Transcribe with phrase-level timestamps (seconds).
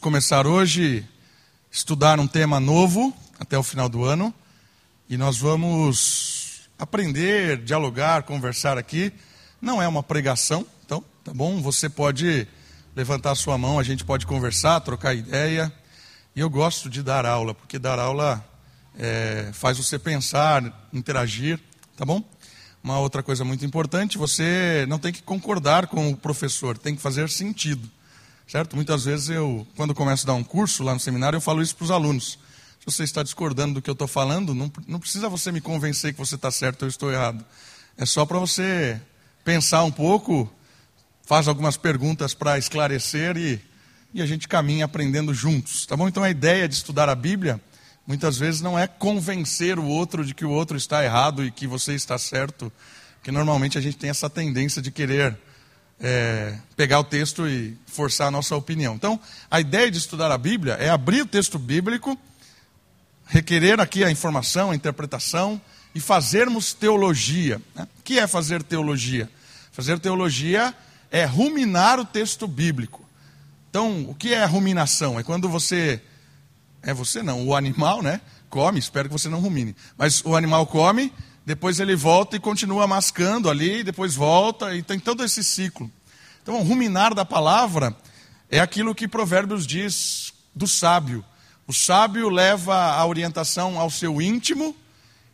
[0.00, 1.06] começar hoje
[1.70, 4.32] a estudar um tema novo até o final do ano
[5.10, 9.12] e nós vamos aprender, dialogar, conversar aqui.
[9.60, 11.60] Não é uma pregação, então, tá bom?
[11.60, 12.48] Você pode
[12.96, 15.70] levantar sua mão, a gente pode conversar, trocar ideia.
[16.34, 18.42] E eu gosto de dar aula, porque dar aula
[18.98, 21.60] é, faz você pensar, interagir,
[21.94, 22.24] tá bom?
[22.82, 27.02] Uma outra coisa muito importante, você não tem que concordar com o professor, tem que
[27.02, 27.86] fazer sentido.
[28.50, 28.74] Certo?
[28.74, 31.76] Muitas vezes eu, quando começo a dar um curso lá no seminário, eu falo isso
[31.76, 32.36] para os alunos.
[32.80, 36.12] Se você está discordando do que eu estou falando, não, não precisa você me convencer
[36.12, 37.44] que você está certo ou eu estou errado.
[37.96, 39.00] É só para você
[39.44, 40.52] pensar um pouco,
[41.24, 43.60] faz algumas perguntas para esclarecer e,
[44.12, 45.86] e a gente caminha aprendendo juntos.
[45.86, 46.08] Tá bom?
[46.08, 47.60] Então a ideia de estudar a Bíblia
[48.04, 51.68] muitas vezes não é convencer o outro de que o outro está errado e que
[51.68, 52.72] você está certo,
[53.14, 55.38] porque normalmente a gente tem essa tendência de querer
[56.00, 58.94] é, pegar o texto e forçar a nossa opinião.
[58.94, 62.18] Então, a ideia de estudar a Bíblia é abrir o texto bíblico,
[63.26, 65.60] requerer aqui a informação, a interpretação
[65.94, 67.60] e fazermos teologia.
[67.74, 67.86] Né?
[67.98, 69.28] O que é fazer teologia?
[69.72, 70.74] Fazer teologia
[71.10, 73.04] é ruminar o texto bíblico.
[73.68, 75.18] Então, o que é ruminação?
[75.18, 76.00] É quando você.
[76.82, 78.20] É você não, o animal, né?
[78.48, 79.76] Come, espero que você não rumine.
[79.96, 81.12] Mas o animal come
[81.50, 85.90] depois ele volta e continua mascando ali, depois volta, e tem todo esse ciclo.
[86.40, 87.92] Então, ruminar da palavra
[88.48, 91.24] é aquilo que Provérbios diz do sábio.
[91.66, 94.76] O sábio leva a orientação ao seu íntimo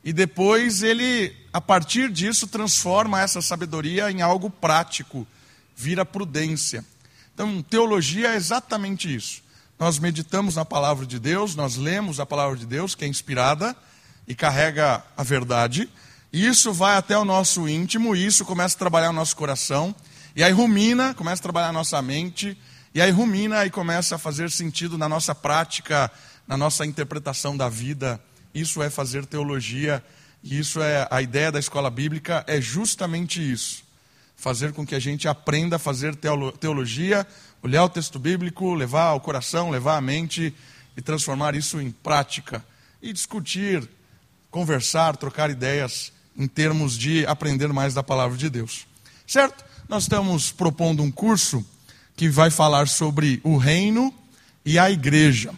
[0.02, 5.26] e depois ele, a partir disso, transforma essa sabedoria em algo prático,
[5.76, 6.82] vira prudência.
[7.34, 9.42] Então, teologia é exatamente isso.
[9.78, 13.76] Nós meditamos na palavra de Deus, nós lemos a palavra de Deus, que é inspirada,
[14.26, 15.90] e carrega a verdade.
[16.36, 19.96] Isso vai até o nosso íntimo, isso começa a trabalhar o nosso coração.
[20.34, 22.58] E aí rumina, começa a trabalhar a nossa mente.
[22.94, 26.12] E aí rumina e começa a fazer sentido na nossa prática,
[26.46, 28.20] na nossa interpretação da vida.
[28.54, 30.04] Isso é fazer teologia.
[30.44, 33.82] E isso é a ideia da escola bíblica, é justamente isso.
[34.36, 36.14] Fazer com que a gente aprenda a fazer
[36.60, 37.26] teologia,
[37.62, 40.54] olhar o texto bíblico, levar ao coração, levar à mente
[40.94, 42.62] e transformar isso em prática.
[43.00, 43.88] E discutir
[44.50, 48.86] conversar, trocar ideias em termos de aprender mais da palavra de Deus.
[49.26, 49.64] Certo?
[49.88, 51.64] Nós estamos propondo um curso
[52.16, 54.12] que vai falar sobre o reino
[54.64, 55.52] e a igreja.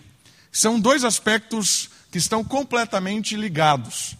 [0.53, 4.17] São dois aspectos que estão completamente ligados,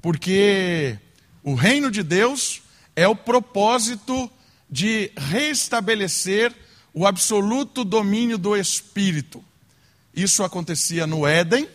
[0.00, 0.98] porque
[1.42, 2.62] o reino de Deus
[2.94, 4.30] é o propósito
[4.70, 6.54] de restabelecer
[6.92, 9.42] o absoluto domínio do espírito.
[10.14, 11.68] Isso acontecia no Éden,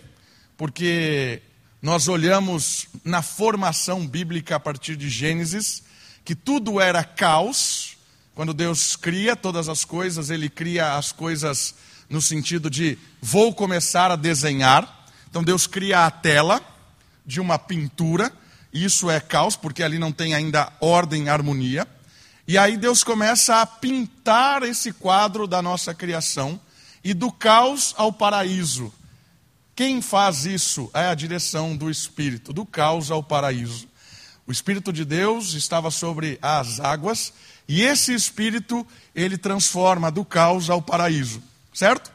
[0.57, 1.41] porque
[1.85, 5.83] nós olhamos na formação bíblica a partir de Gênesis,
[6.23, 7.95] que tudo era caos.
[8.33, 11.75] Quando Deus cria todas as coisas, Ele cria as coisas
[12.09, 15.05] no sentido de vou começar a desenhar.
[15.29, 16.59] Então Deus cria a tela
[17.23, 18.33] de uma pintura,
[18.73, 21.87] isso é caos, porque ali não tem ainda ordem harmonia.
[22.47, 26.59] E aí Deus começa a pintar esse quadro da nossa criação,
[27.03, 28.91] e do caos ao paraíso
[29.75, 33.87] quem faz isso é a direção do Espírito, do caos ao paraíso.
[34.47, 37.33] O Espírito de Deus estava sobre as águas
[37.67, 41.43] e esse Espírito ele transforma do caos ao paraíso,
[41.73, 42.09] certo?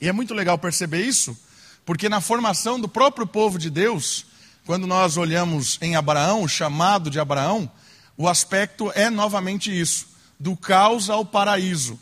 [0.00, 1.38] E é muito legal perceber isso,
[1.84, 4.26] porque na formação do próprio povo de Deus,
[4.66, 7.70] quando nós olhamos em Abraão, o chamado de Abraão,
[8.16, 10.06] o aspecto é novamente isso,
[10.40, 12.00] do caos ao paraíso.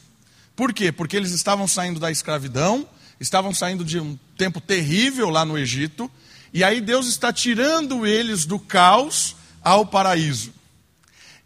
[0.57, 0.91] Por quê?
[0.91, 2.89] Porque eles estavam saindo da escravidão,
[3.21, 6.11] estavam saindo de um tempo terrível lá no Egito,
[6.53, 10.53] e aí Deus está tirando eles do caos ao paraíso.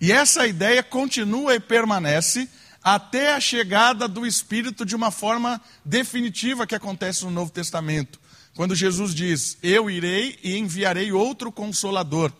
[0.01, 2.49] E essa ideia continua e permanece
[2.83, 8.21] até a chegada do Espírito de uma forma definitiva que acontece no Novo Testamento.
[8.55, 12.33] Quando Jesus diz: Eu irei e enviarei outro consolador.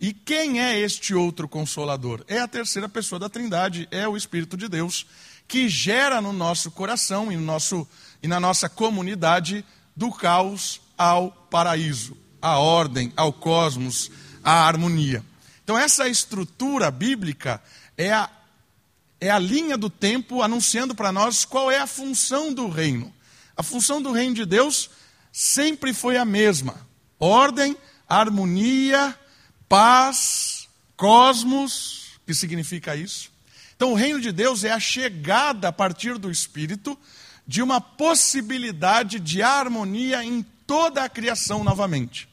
[0.00, 2.24] E quem é este outro consolador?
[2.26, 5.06] É a terceira pessoa da Trindade, é o Espírito de Deus,
[5.46, 7.86] que gera no nosso coração e no nosso
[8.22, 9.64] e na nossa comunidade
[9.96, 14.10] do caos ao paraíso, à ordem, ao cosmos,
[14.42, 15.24] à harmonia.
[15.62, 17.62] Então, essa estrutura bíblica
[17.96, 18.28] é a,
[19.20, 23.12] é a linha do tempo anunciando para nós qual é a função do reino.
[23.56, 24.90] A função do reino de Deus
[25.32, 26.74] sempre foi a mesma:
[27.18, 27.76] ordem,
[28.08, 29.16] harmonia,
[29.68, 32.16] paz, cosmos.
[32.16, 33.30] O que significa isso?
[33.76, 36.98] Então, o reino de Deus é a chegada a partir do Espírito
[37.50, 42.28] de uma possibilidade de harmonia em toda a criação novamente.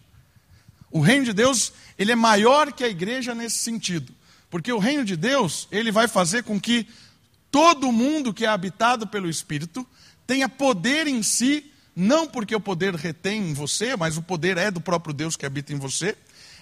[0.92, 4.14] O reino de Deus, ele é maior que a igreja nesse sentido,
[4.48, 6.88] porque o reino de Deus, ele vai fazer com que
[7.50, 9.88] todo mundo que é habitado pelo Espírito
[10.28, 11.66] tenha poder em si,
[11.96, 15.48] não porque o poder retém em você, mas o poder é do próprio Deus que
[15.48, 16.16] habita em você.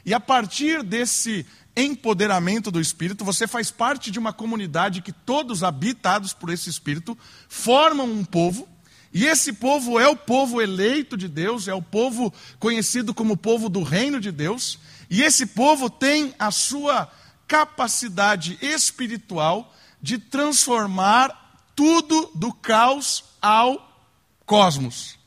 [0.06, 1.46] E a partir desse
[1.76, 7.18] empoderamento do Espírito, você faz parte de uma comunidade que todos habitados por esse Espírito
[7.50, 8.68] formam um povo.
[9.14, 13.70] E esse povo é o povo eleito de Deus, é o povo conhecido como povo
[13.70, 14.80] do reino de Deus.
[15.10, 17.12] E esse povo tem a sua
[17.48, 24.10] capacidade espiritual de transformar tudo do caos ao
[24.46, 25.18] cosmos,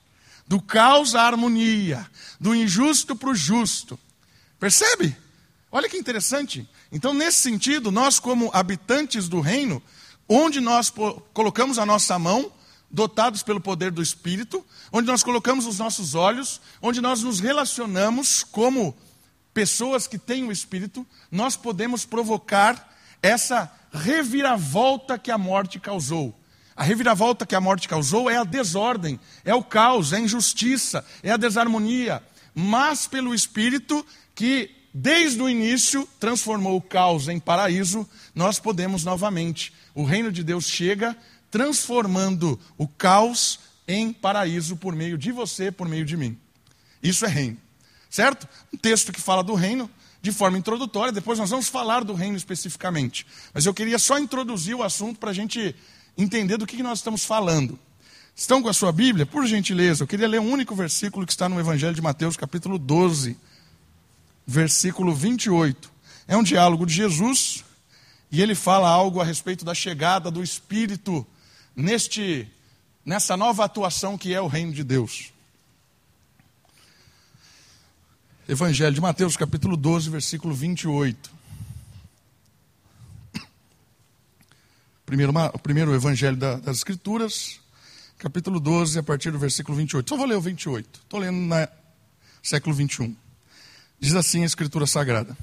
[0.46, 2.06] do caos à harmonia,
[2.40, 3.98] do injusto para o justo.
[4.58, 5.16] Percebe?
[5.70, 6.68] Olha que interessante.
[6.90, 9.82] Então, nesse sentido, nós, como habitantes do reino,
[10.28, 10.92] onde nós
[11.32, 12.50] colocamos a nossa mão,
[12.90, 18.42] dotados pelo poder do Espírito, onde nós colocamos os nossos olhos, onde nós nos relacionamos
[18.42, 18.96] como
[19.52, 26.34] pessoas que têm o Espírito, nós podemos provocar essa reviravolta que a morte causou.
[26.74, 31.04] A reviravolta que a morte causou é a desordem, é o caos, é a injustiça,
[31.22, 32.22] é a desarmonia.
[32.54, 38.04] Mas pelo Espírito que desde o início transformou o caos em paraíso,
[38.34, 39.72] nós podemos novamente.
[39.94, 41.16] O reino de Deus chega
[41.52, 46.36] transformando o caos em paraíso por meio de você, por meio de mim.
[47.00, 47.56] Isso é reino.
[48.10, 48.48] Certo?
[48.74, 49.88] Um texto que fala do reino
[50.20, 53.24] de forma introdutória, depois nós vamos falar do reino especificamente.
[53.54, 55.76] Mas eu queria só introduzir o assunto para a gente
[56.16, 57.78] entender do que nós estamos falando.
[58.34, 59.24] Estão com a sua Bíblia?
[59.24, 62.80] Por gentileza, eu queria ler um único versículo que está no Evangelho de Mateus, capítulo
[62.80, 63.36] 12
[64.48, 65.92] versículo 28.
[66.26, 67.64] É um diálogo de Jesus
[68.32, 71.26] e ele fala algo a respeito da chegada do Espírito
[71.76, 72.50] neste
[73.04, 75.32] nessa nova atuação que é o reino de Deus.
[78.48, 81.30] Evangelho de Mateus, capítulo 12, versículo 28.
[85.04, 87.60] Primeiro, primeiro evangelho das Escrituras,
[88.18, 90.08] capítulo 12, a partir do versículo 28.
[90.08, 91.00] Só vou ler o 28.
[91.00, 91.68] Estou lendo no
[92.42, 93.27] século 21.
[94.00, 95.36] Diz assim a Escritura Sagrada: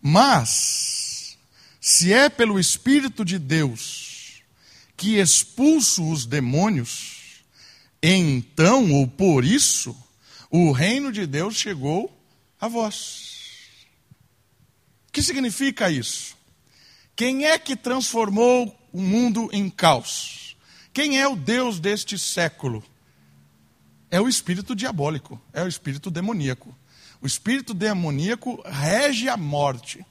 [0.00, 1.38] Mas,
[1.80, 4.42] se é pelo Espírito de Deus
[4.96, 7.44] que expulso os demônios,
[8.02, 9.96] então ou por isso,
[10.50, 12.12] o reino de Deus chegou
[12.60, 13.38] a vós.
[15.08, 16.36] O que significa isso?
[17.14, 20.56] Quem é que transformou o mundo em caos?
[20.92, 22.84] Quem é o Deus deste século?
[24.10, 26.74] É o espírito diabólico, é o espírito demoníaco.
[27.20, 30.04] O espírito demoníaco rege a morte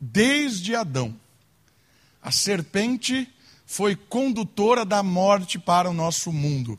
[0.00, 1.14] desde Adão.
[2.22, 3.28] A serpente
[3.66, 6.78] foi condutora da morte para o nosso mundo.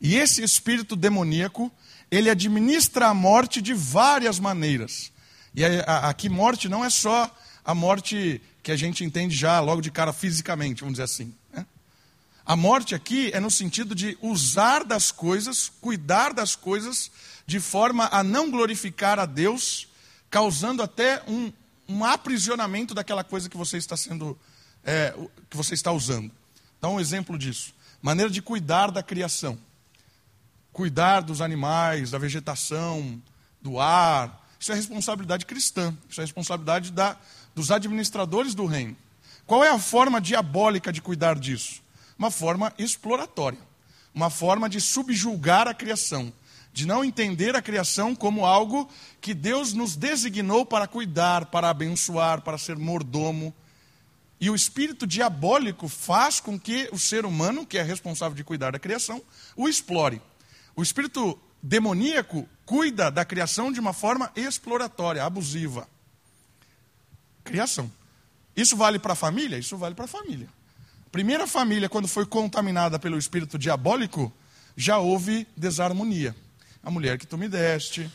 [0.00, 1.70] E esse espírito demoníaco,
[2.10, 5.12] ele administra a morte de várias maneiras.
[5.54, 7.32] E aqui morte não é só
[7.64, 11.32] a morte que a gente entende já logo de cara fisicamente, vamos dizer assim.
[11.52, 11.64] Né?
[12.44, 17.10] A morte aqui é no sentido de usar das coisas, cuidar das coisas
[17.46, 19.88] de forma a não glorificar a Deus,
[20.30, 21.52] causando até um,
[21.88, 24.38] um aprisionamento daquela coisa que você está sendo,
[24.82, 25.14] é,
[25.50, 26.30] que você está usando.
[26.80, 27.74] Dá um exemplo disso.
[28.00, 29.58] Maneira de cuidar da criação.
[30.72, 33.22] Cuidar dos animais, da vegetação,
[33.60, 34.46] do ar.
[34.58, 35.96] Isso é responsabilidade cristã.
[36.08, 37.16] Isso é responsabilidade da,
[37.54, 38.96] dos administradores do reino.
[39.46, 41.82] Qual é a forma diabólica de cuidar disso?
[42.18, 43.58] Uma forma exploratória.
[44.14, 46.32] Uma forma de subjulgar a criação
[46.74, 48.90] de não entender a criação como algo
[49.20, 53.54] que Deus nos designou para cuidar, para abençoar, para ser mordomo.
[54.40, 58.72] E o espírito diabólico faz com que o ser humano, que é responsável de cuidar
[58.72, 59.22] da criação,
[59.54, 60.20] o explore.
[60.74, 65.86] O espírito demoníaco cuida da criação de uma forma exploratória, abusiva.
[67.44, 67.88] Criação.
[68.56, 69.56] Isso vale para a família?
[69.56, 70.48] Isso vale para a família.
[71.12, 74.32] Primeira família, quando foi contaminada pelo espírito diabólico,
[74.76, 76.34] já houve desarmonia
[76.84, 78.10] a mulher que tu me deste.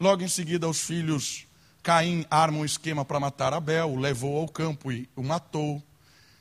[0.00, 1.46] Logo em seguida, os filhos,
[1.82, 5.82] Caim arma um esquema para matar Abel, o levou ao campo e o matou.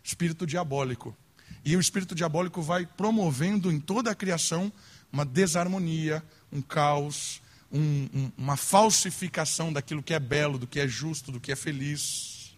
[0.03, 1.15] Espírito diabólico.
[1.63, 4.71] E o espírito diabólico vai promovendo em toda a criação
[5.11, 7.41] uma desarmonia, um caos,
[7.71, 11.55] um, um, uma falsificação daquilo que é belo, do que é justo, do que é
[11.55, 12.55] feliz.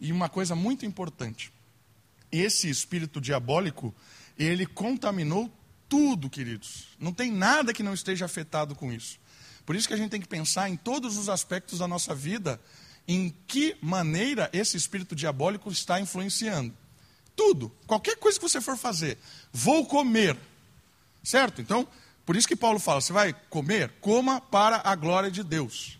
[0.00, 1.52] E uma coisa muito importante:
[2.30, 3.94] esse espírito diabólico,
[4.36, 5.50] ele contaminou
[5.94, 6.88] tudo, queridos.
[6.98, 9.16] Não tem nada que não esteja afetado com isso.
[9.64, 12.60] Por isso que a gente tem que pensar em todos os aspectos da nossa vida,
[13.06, 16.74] em que maneira esse espírito diabólico está influenciando.
[17.36, 19.18] Tudo, qualquer coisa que você for fazer.
[19.52, 20.36] Vou comer.
[21.22, 21.62] Certo?
[21.62, 21.86] Então,
[22.26, 23.92] por isso que Paulo fala: você vai comer?
[24.00, 25.96] Coma para a glória de Deus.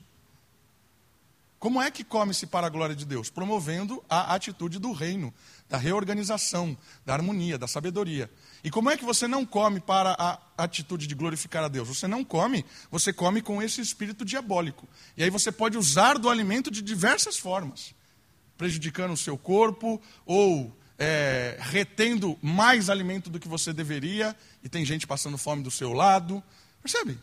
[1.61, 3.31] Como é que come-se para a glória de Deus?
[3.31, 5.33] Promovendo a atitude do reino,
[5.69, 8.29] da reorganização, da harmonia, da sabedoria.
[8.65, 11.87] E como é que você não come para a atitude de glorificar a Deus?
[11.87, 14.89] Você não come, você come com esse espírito diabólico.
[15.19, 17.95] E aí você pode usar do alimento de diversas formas,
[18.57, 24.83] prejudicando o seu corpo ou é, retendo mais alimento do que você deveria, e tem
[24.83, 26.43] gente passando fome do seu lado.
[26.81, 27.19] Percebe?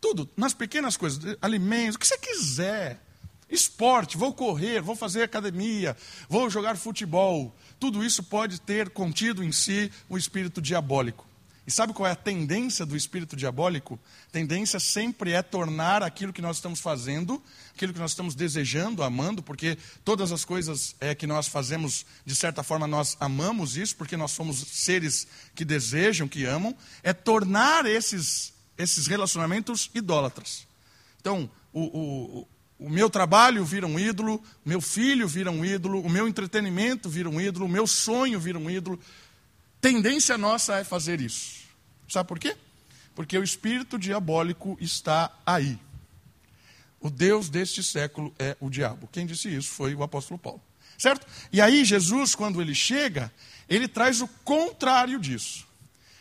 [0.00, 3.04] Tudo, nas pequenas coisas, alimentos, o que você quiser.
[3.50, 5.96] Esporte, vou correr, vou fazer academia,
[6.28, 7.54] vou jogar futebol.
[7.78, 11.28] Tudo isso pode ter contido em si o espírito diabólico.
[11.68, 14.00] E sabe qual é a tendência do espírito diabólico?
[14.32, 17.42] Tendência sempre é tornar aquilo que nós estamos fazendo,
[17.74, 22.34] aquilo que nós estamos desejando, amando, porque todas as coisas é, que nós fazemos, de
[22.34, 27.84] certa forma, nós amamos isso, porque nós somos seres que desejam, que amam, é tornar
[27.84, 30.66] esses, esses relacionamentos idólatras.
[31.20, 31.82] Então, o,
[32.40, 36.28] o o meu trabalho vira um ídolo, o meu filho vira um ídolo, o meu
[36.28, 38.98] entretenimento vira um ídolo, o meu sonho vira um ídolo.
[39.80, 41.66] Tendência nossa é fazer isso.
[42.08, 42.56] Sabe por quê?
[43.14, 45.78] Porque o espírito diabólico está aí.
[47.00, 49.08] O Deus deste século é o diabo.
[49.10, 50.62] Quem disse isso foi o apóstolo Paulo.
[50.96, 51.26] Certo?
[51.52, 53.32] E aí, Jesus, quando ele chega,
[53.68, 55.66] ele traz o contrário disso.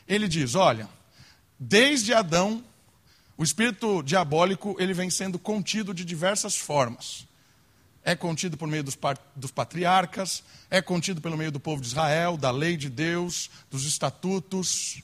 [0.08, 0.88] Ele diz: olha,
[1.60, 2.64] desde Adão
[3.38, 7.28] o espírito diabólico ele vem sendo contido de diversas formas.
[8.04, 8.98] É contido por meio dos,
[9.36, 13.86] dos patriarcas, é contido pelo meio do povo de Israel, da lei de Deus, dos
[13.86, 15.04] estatutos.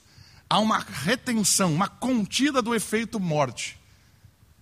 [0.50, 3.78] Há uma retenção, uma contida do efeito morte.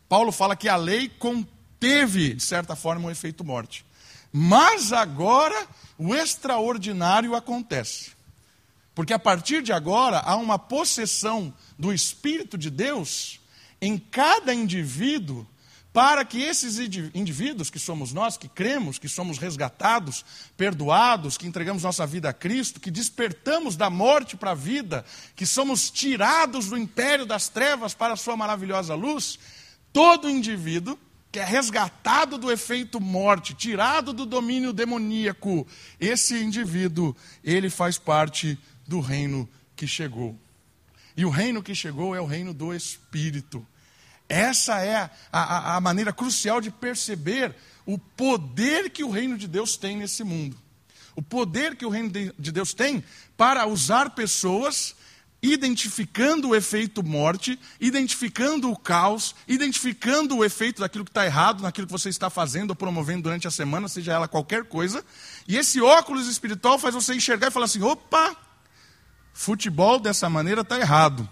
[0.07, 3.87] Paulo fala que a lei conteve, de certa forma, o efeito morte.
[4.31, 8.13] Mas agora o extraordinário acontece.
[8.95, 13.41] Porque a partir de agora há uma possessão do Espírito de Deus
[13.83, 15.45] em cada indivíduo,
[15.93, 16.79] para que esses
[17.15, 20.25] indivíduos, que somos nós, que cremos, que somos resgatados,
[20.57, 25.05] perdoados, que entregamos nossa vida a Cristo, que despertamos da morte para a vida,
[25.37, 29.39] que somos tirados do império das trevas para a sua maravilhosa luz,
[29.93, 30.97] todo indivíduo
[31.31, 35.67] que é resgatado do efeito morte, tirado do domínio demoníaco,
[35.99, 40.39] esse indivíduo, ele faz parte do reino que chegou.
[41.17, 43.67] E o reino que chegou é o reino do Espírito.
[44.29, 49.47] Essa é a, a, a maneira crucial de perceber o poder que o reino de
[49.47, 50.57] Deus tem nesse mundo.
[51.15, 53.05] O poder que o reino de Deus tem
[53.37, 54.95] para usar pessoas
[55.43, 61.89] identificando o efeito morte, identificando o caos, identificando o efeito daquilo que está errado, naquilo
[61.89, 65.05] que você está fazendo ou promovendo durante a semana, seja ela qualquer coisa.
[65.49, 68.37] E esse óculos espiritual faz você enxergar e falar assim: opa,
[69.35, 71.29] futebol dessa maneira está errado.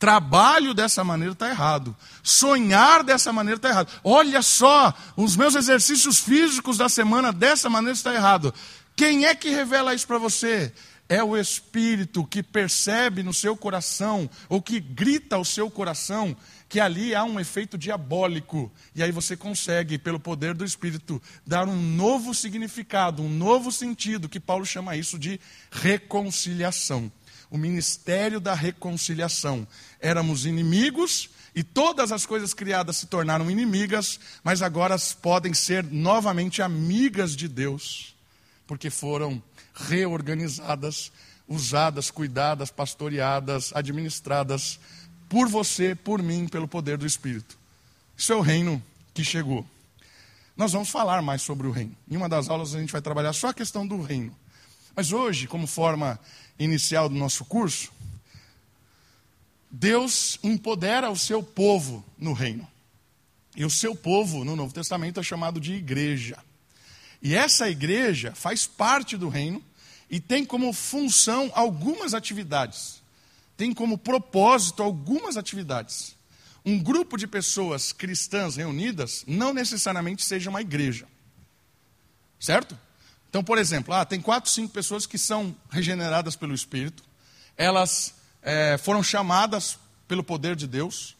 [0.00, 1.94] Trabalho dessa maneira está errado.
[2.22, 3.92] Sonhar dessa maneira está errado.
[4.02, 8.54] Olha só, os meus exercícios físicos da semana dessa maneira está errado.
[8.96, 10.72] Quem é que revela isso para você?
[11.06, 16.34] É o Espírito que percebe no seu coração, ou que grita ao seu coração,
[16.66, 18.72] que ali há um efeito diabólico.
[18.94, 24.30] E aí você consegue, pelo poder do Espírito, dar um novo significado, um novo sentido,
[24.30, 25.38] que Paulo chama isso de
[25.70, 27.12] reconciliação
[27.50, 29.66] o ministério da reconciliação.
[30.00, 36.62] Éramos inimigos e todas as coisas criadas se tornaram inimigas, mas agora podem ser novamente
[36.62, 38.14] amigas de Deus,
[38.66, 39.42] porque foram
[39.74, 41.10] reorganizadas,
[41.48, 44.78] usadas, cuidadas, pastoreadas, administradas
[45.28, 47.58] por você, por mim, pelo poder do Espírito.
[48.16, 49.66] Isso é o reino que chegou.
[50.56, 51.96] Nós vamos falar mais sobre o reino.
[52.08, 54.34] Em uma das aulas a gente vai trabalhar só a questão do reino.
[54.94, 56.18] Mas hoje, como forma
[56.58, 57.92] inicial do nosso curso,
[59.70, 62.66] Deus empodera o seu povo no reino.
[63.54, 66.38] E o seu povo, no Novo Testamento, é chamado de igreja.
[67.22, 69.62] E essa igreja faz parte do reino
[70.08, 73.00] e tem como função algumas atividades.
[73.56, 76.16] Tem como propósito algumas atividades.
[76.64, 81.06] Um grupo de pessoas cristãs reunidas não necessariamente seja uma igreja.
[82.38, 82.76] Certo?
[83.30, 87.04] Então, por exemplo, ah, tem quatro, cinco pessoas que são regeneradas pelo Espírito,
[87.56, 91.16] elas é, foram chamadas pelo poder de Deus,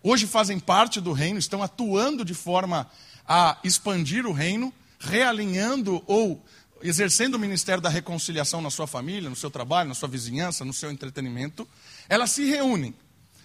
[0.00, 2.88] hoje fazem parte do reino, estão atuando de forma
[3.26, 6.44] a expandir o reino, realinhando ou
[6.80, 10.72] exercendo o ministério da reconciliação na sua família, no seu trabalho, na sua vizinhança, no
[10.72, 11.66] seu entretenimento,
[12.08, 12.94] elas se reúnem.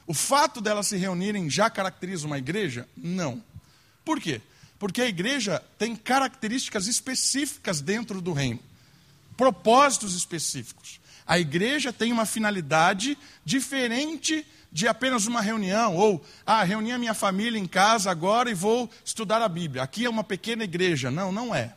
[0.05, 2.87] O fato delas se reunirem já caracteriza uma igreja?
[2.95, 3.43] Não.
[4.05, 4.39] Por quê?
[4.77, 8.59] Porque a igreja tem características específicas dentro do reino,
[9.37, 10.99] propósitos específicos.
[11.25, 17.13] A igreja tem uma finalidade diferente de apenas uma reunião, ou, ah, reuni a minha
[17.13, 19.83] família em casa agora e vou estudar a Bíblia.
[19.83, 21.11] Aqui é uma pequena igreja.
[21.11, 21.75] Não, não é.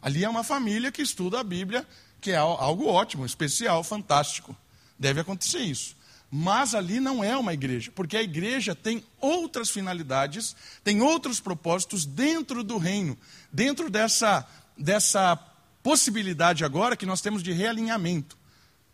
[0.00, 1.86] Ali é uma família que estuda a Bíblia,
[2.20, 4.54] que é algo ótimo, especial, fantástico.
[4.98, 5.96] Deve acontecer isso.
[6.30, 10.54] Mas ali não é uma igreja, porque a igreja tem outras finalidades,
[10.84, 13.16] tem outros propósitos dentro do reino,
[13.50, 15.36] dentro dessa, dessa
[15.82, 18.36] possibilidade agora que nós temos de realinhamento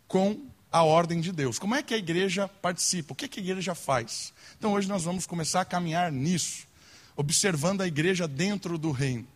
[0.07, 0.39] com
[0.71, 1.59] a ordem de Deus.
[1.59, 3.11] Como é que a igreja participa?
[3.11, 4.33] O que, que a igreja faz?
[4.57, 6.65] Então hoje nós vamos começar a caminhar nisso,
[7.17, 9.27] observando a igreja dentro do reino.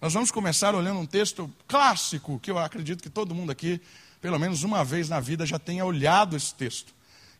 [0.00, 3.80] Nós vamos começar olhando um texto clássico, que eu acredito que todo mundo aqui,
[4.20, 6.97] pelo menos uma vez na vida, já tenha olhado esse texto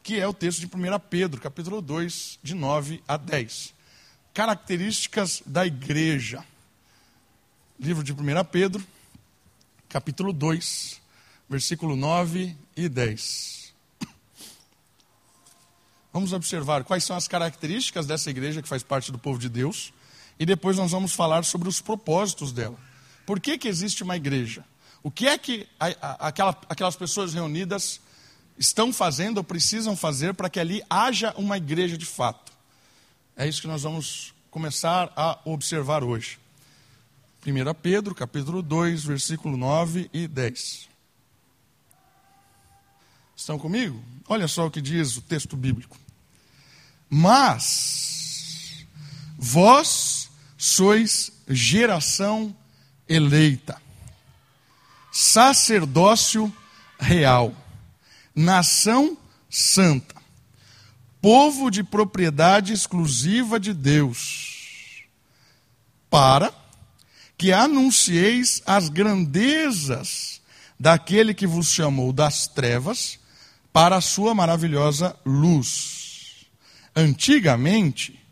[0.09, 3.75] que é o texto de 1 Pedro, capítulo 2, de 9 a 10.
[4.33, 6.43] Características da igreja.
[7.79, 8.17] Livro de 1
[8.51, 8.83] Pedro,
[9.87, 10.99] capítulo 2,
[11.47, 13.75] versículo 9 e 10.
[16.11, 19.93] Vamos observar quais são as características dessa igreja que faz parte do povo de Deus
[20.41, 22.79] e depois nós vamos falar sobre os propósitos dela.
[23.27, 24.65] Por que, que existe uma igreja?
[25.03, 28.01] O que é que a, a, aquela, aquelas pessoas reunidas
[28.59, 32.53] estão fazendo ou precisam fazer para que ali haja uma igreja de fato.
[33.37, 36.39] É isso que nós vamos começar a observar hoje.
[37.47, 40.89] 1 Pedro, capítulo 2, versículo 9 e 10.
[43.37, 44.03] Estão comigo?
[44.29, 45.97] Olha só o que diz o texto bíblico.
[47.09, 48.85] Mas
[49.39, 52.55] vós sois geração
[53.09, 53.81] eleita,
[55.13, 56.53] sacerdócio
[56.99, 57.55] real
[58.39, 59.19] nação
[59.51, 60.15] santa,
[61.21, 65.03] povo de propriedade exclusiva de Deus,
[66.09, 66.55] para
[67.37, 70.41] que anuncieis as grandezas
[70.79, 73.19] daquele que vos chamou das trevas
[73.73, 76.47] para a sua maravilhosa luz.
[76.95, 78.25] Antigamente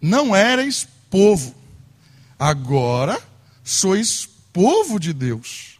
[0.00, 1.54] não erais povo,
[2.36, 3.20] agora
[3.62, 5.78] sois povo de Deus.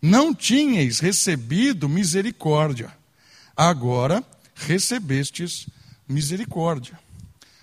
[0.00, 2.96] Não tinhais recebido misericórdia
[3.58, 4.24] agora
[4.54, 5.66] recebestes
[6.06, 6.96] misericórdia.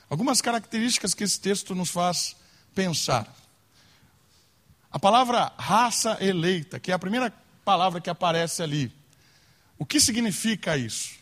[0.09, 2.35] Algumas características que esse texto nos faz
[2.75, 3.33] pensar.
[4.91, 8.91] A palavra raça eleita, que é a primeira palavra que aparece ali.
[9.79, 11.13] O que significa isso?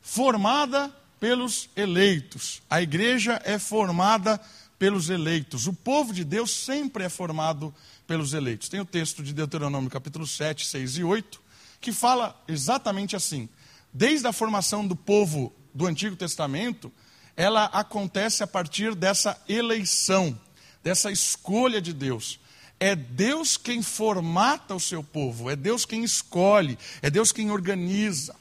[0.00, 2.60] Formada pelos eleitos.
[2.68, 4.40] A igreja é formada
[4.78, 5.66] pelos eleitos.
[5.66, 7.74] O povo de Deus sempre é formado
[8.06, 8.68] pelos eleitos.
[8.68, 11.45] Tem o texto de Deuteronômio capítulo 7, 6 e 8,
[11.86, 13.48] que fala exatamente assim.
[13.92, 16.92] Desde a formação do povo do Antigo Testamento,
[17.36, 20.36] ela acontece a partir dessa eleição,
[20.82, 22.40] dessa escolha de Deus.
[22.80, 28.34] É Deus quem formata o seu povo, é Deus quem escolhe, é Deus quem organiza.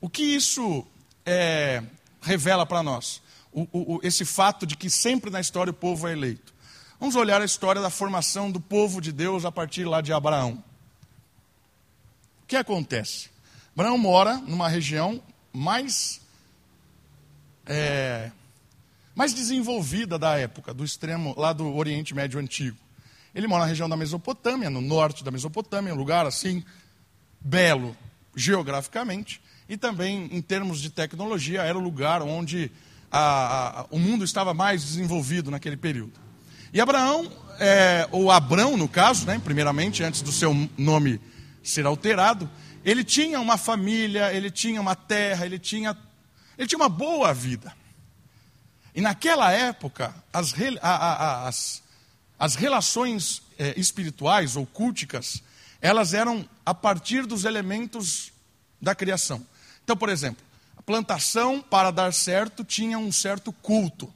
[0.00, 0.86] O que isso
[1.26, 1.82] é,
[2.22, 3.20] revela para nós?
[3.52, 6.54] O, o, esse fato de que sempre na história o povo é eleito.
[7.00, 10.69] Vamos olhar a história da formação do povo de Deus a partir lá de Abraão
[12.50, 13.30] que acontece?
[13.72, 16.20] Abraão mora numa região mais,
[17.64, 18.32] é,
[19.14, 22.76] mais desenvolvida da época, do extremo, lá do Oriente Médio Antigo.
[23.32, 26.64] Ele mora na região da Mesopotâmia, no norte da Mesopotâmia, um lugar assim,
[27.40, 27.96] belo
[28.34, 32.68] geograficamente, e também em termos de tecnologia, era o lugar onde
[33.12, 36.14] a, a, o mundo estava mais desenvolvido naquele período.
[36.72, 41.20] E Abraão, é, ou Abrão no caso, né, primeiramente, antes do seu nome
[41.62, 42.48] ser alterado,
[42.84, 45.96] ele tinha uma família, ele tinha uma terra, ele tinha,
[46.56, 47.74] ele tinha uma boa vida.
[48.94, 51.82] E naquela época, as, as,
[52.38, 55.42] as relações é, espirituais ou culticas,
[55.80, 58.32] elas eram a partir dos elementos
[58.80, 59.46] da criação.
[59.84, 60.42] Então, por exemplo,
[60.76, 64.12] a plantação, para dar certo, tinha um certo culto.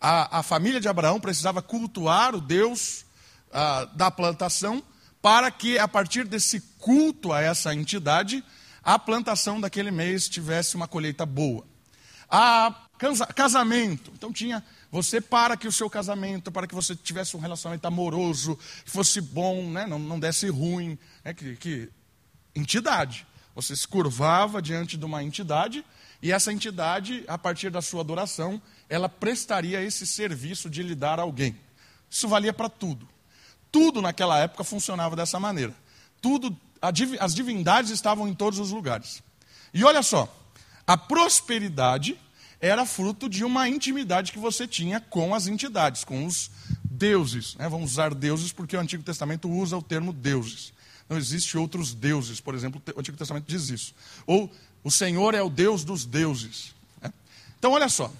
[0.00, 3.04] A, a família de Abraão precisava cultuar o Deus
[3.52, 4.82] ah, da plantação
[5.22, 8.44] para que, a partir desse culto a essa entidade,
[8.82, 11.64] a plantação daquele mês tivesse uma colheita boa.
[12.28, 12.74] A
[13.34, 17.84] casamento, então tinha você para que o seu casamento, para que você tivesse um relacionamento
[17.86, 21.88] amoroso, que fosse bom, né, não, não desse ruim, né, que, que
[22.54, 23.26] entidade.
[23.56, 25.84] Você se curvava diante de uma entidade
[26.22, 31.18] e essa entidade, a partir da sua adoração, ela prestaria esse serviço de lhe dar
[31.18, 31.58] alguém.
[32.08, 33.08] Isso valia para tudo.
[33.72, 35.74] Tudo naquela época funcionava dessa maneira.
[36.20, 39.22] Tudo, as divindades estavam em todos os lugares.
[39.72, 40.32] E olha só,
[40.86, 42.18] a prosperidade
[42.60, 46.50] era fruto de uma intimidade que você tinha com as entidades, com os
[46.84, 47.56] deuses.
[47.56, 47.68] Né?
[47.68, 50.72] Vamos usar deuses porque o Antigo Testamento usa o termo deuses.
[51.08, 53.94] Não existe outros deuses, por exemplo, o Antigo Testamento diz isso.
[54.26, 54.50] Ou
[54.84, 56.74] o Senhor é o Deus dos deuses.
[57.00, 57.12] Né?
[57.58, 58.12] Então, olha só.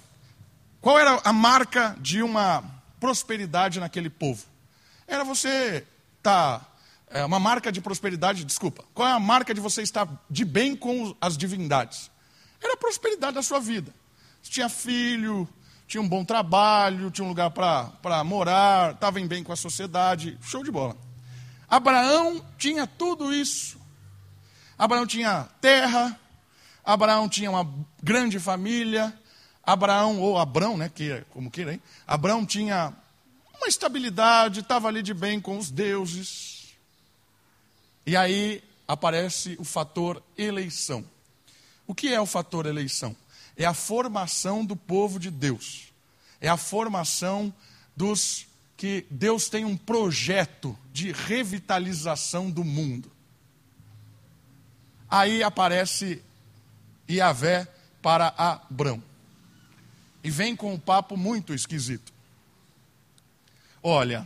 [0.81, 2.63] Qual era a marca de uma
[2.99, 4.45] prosperidade naquele povo?
[5.07, 5.85] Era você
[6.17, 6.59] estar.
[6.59, 6.73] Tá,
[7.13, 8.83] é, uma marca de prosperidade, desculpa.
[8.93, 12.09] Qual é a marca de você estar de bem com as divindades?
[12.61, 13.93] Era a prosperidade da sua vida.
[14.41, 15.47] Você tinha filho,
[15.87, 20.39] tinha um bom trabalho, tinha um lugar para morar, estava em bem com a sociedade.
[20.41, 20.97] Show de bola.
[21.69, 23.79] Abraão tinha tudo isso.
[24.77, 26.19] Abraão tinha terra,
[26.83, 29.13] Abraão tinha uma grande família,
[29.63, 31.81] Abraão, ou Abrão, né, que, como queira, hein?
[32.07, 32.93] Abraão tinha
[33.63, 36.75] uma estabilidade, estava ali de bem com os deuses.
[38.05, 41.05] E aí aparece o fator eleição.
[41.87, 43.15] O que é o fator eleição?
[43.55, 45.93] É a formação do povo de Deus.
[46.41, 47.53] É a formação
[47.95, 48.45] dos
[48.75, 53.09] que Deus tem um projeto de revitalização do mundo.
[55.09, 56.21] Aí aparece
[57.09, 57.65] Iavé
[58.01, 59.01] para Abrão.
[60.21, 62.12] E vem com um papo muito esquisito.
[63.85, 64.25] Olha,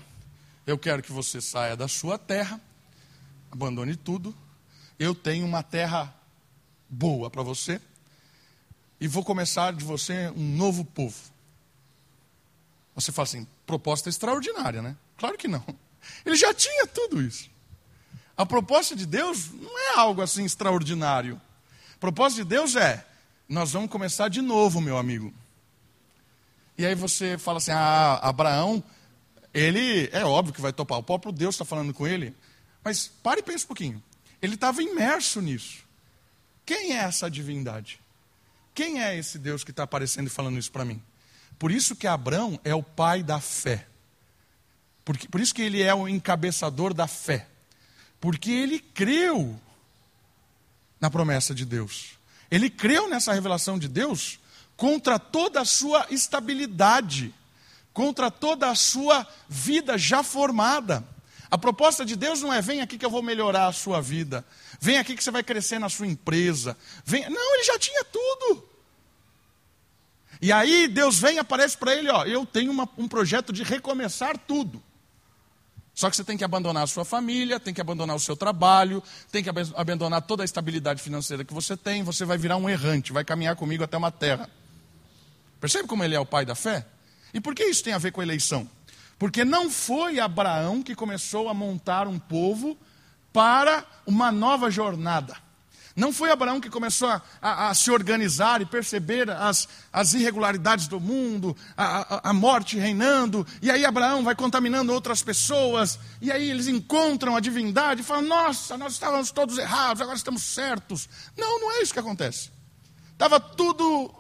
[0.67, 2.61] eu quero que você saia da sua terra,
[3.51, 4.35] abandone tudo.
[4.99, 6.13] Eu tenho uma terra
[6.87, 7.81] boa para você
[9.01, 11.17] e vou começar de você um novo povo.
[12.93, 14.95] Você fala assim, proposta extraordinária, né?
[15.17, 15.65] Claro que não.
[16.23, 17.49] Ele já tinha tudo isso.
[18.35, 21.41] A proposta de Deus não é algo assim extraordinário.
[21.95, 23.03] A proposta de Deus é:
[23.49, 25.33] nós vamos começar de novo, meu amigo.
[26.77, 28.83] E aí você fala assim: ah, Abraão
[29.57, 32.35] ele é óbvio que vai topar, o próprio Deus está falando com ele.
[32.83, 34.03] Mas pare e pense um pouquinho.
[34.39, 35.83] Ele estava imerso nisso.
[36.63, 37.99] Quem é essa divindade?
[38.75, 41.01] Quem é esse Deus que está aparecendo e falando isso para mim?
[41.57, 43.87] Por isso que Abraão é o pai da fé.
[45.03, 47.47] Por, por isso que ele é o encabeçador da fé.
[48.21, 49.59] Porque ele creu
[51.01, 52.11] na promessa de Deus.
[52.51, 54.39] Ele creu nessa revelação de Deus
[54.75, 57.33] contra toda a sua estabilidade
[57.97, 61.03] contra toda a sua vida já formada.
[61.49, 64.45] A proposta de Deus não é vem aqui que eu vou melhorar a sua vida.
[64.79, 66.77] Vem aqui que você vai crescer na sua empresa.
[67.03, 67.27] Vem...
[67.27, 68.69] Não, ele já tinha tudo.
[70.39, 73.63] E aí Deus vem e aparece para ele, ó, eu tenho uma, um projeto de
[73.63, 74.79] recomeçar tudo.
[75.95, 79.01] Só que você tem que abandonar a sua família, tem que abandonar o seu trabalho,
[79.31, 83.11] tem que abandonar toda a estabilidade financeira que você tem, você vai virar um errante,
[83.11, 84.47] vai caminhar comigo até uma terra.
[85.59, 86.85] Percebe como ele é o pai da fé?
[87.33, 88.69] E por que isso tem a ver com a eleição?
[89.19, 92.77] Porque não foi Abraão que começou a montar um povo
[93.33, 95.35] para uma nova jornada.
[95.95, 100.87] Não foi Abraão que começou a, a, a se organizar e perceber as, as irregularidades
[100.87, 106.51] do mundo, a, a, morte reinando, e aí Abraão vai contaminando outras pessoas, e aí
[106.51, 111.09] eles encontram a divindade e falam: Nossa, nós estávamos todos errados, agora estamos certos.
[111.35, 112.51] Não, não é isso que acontece.
[113.13, 114.13] Estava tudo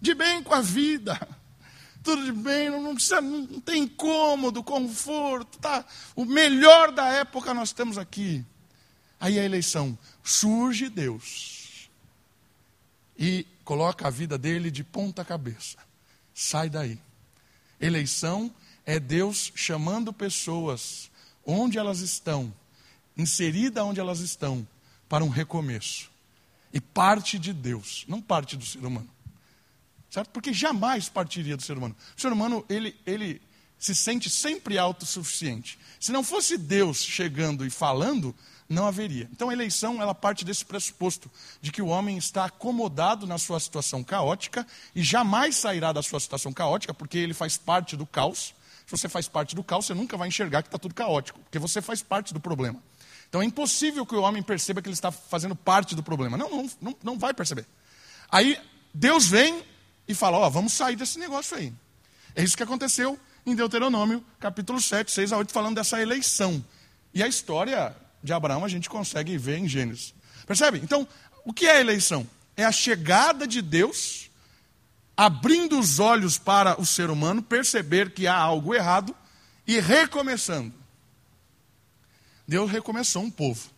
[0.00, 1.18] de bem com a vida
[2.04, 5.84] tudo de bem, não, precisa, não tem incômodo, conforto, tá?
[6.14, 8.44] O melhor da época nós temos aqui.
[9.18, 11.88] Aí a eleição, surge Deus
[13.18, 15.78] e coloca a vida dele de ponta cabeça.
[16.34, 16.98] Sai daí.
[17.80, 21.10] Eleição é Deus chamando pessoas
[21.46, 22.52] onde elas estão,
[23.16, 24.66] inserida onde elas estão,
[25.08, 26.10] para um recomeço.
[26.70, 29.13] E parte de Deus, não parte do ser humano.
[30.14, 30.30] Certo?
[30.30, 31.96] Porque jamais partiria do ser humano.
[32.16, 33.42] O ser humano, ele, ele
[33.76, 35.76] se sente sempre autossuficiente.
[35.98, 38.32] Se não fosse Deus chegando e falando,
[38.68, 39.28] não haveria.
[39.32, 41.28] Então a eleição, ela parte desse pressuposto
[41.60, 46.20] de que o homem está acomodado na sua situação caótica e jamais sairá da sua
[46.20, 48.54] situação caótica, porque ele faz parte do caos.
[48.86, 51.58] Se você faz parte do caos, você nunca vai enxergar que está tudo caótico, porque
[51.58, 52.80] você faz parte do problema.
[53.28, 56.36] Então é impossível que o homem perceba que ele está fazendo parte do problema.
[56.36, 57.66] Não, não, não, não vai perceber.
[58.30, 58.56] Aí
[58.94, 59.73] Deus vem
[60.06, 61.72] e fala: Ó, oh, vamos sair desse negócio aí.
[62.34, 66.64] É isso que aconteceu em Deuteronômio, capítulo 7, 6 a 8, falando dessa eleição.
[67.12, 70.14] E a história de Abraão a gente consegue ver em Gênesis.
[70.46, 70.80] Percebe?
[70.82, 71.06] Então,
[71.44, 72.26] o que é a eleição?
[72.56, 74.30] É a chegada de Deus,
[75.16, 79.14] abrindo os olhos para o ser humano, perceber que há algo errado
[79.66, 80.72] e recomeçando.
[82.46, 83.70] Deus recomeçou um povo.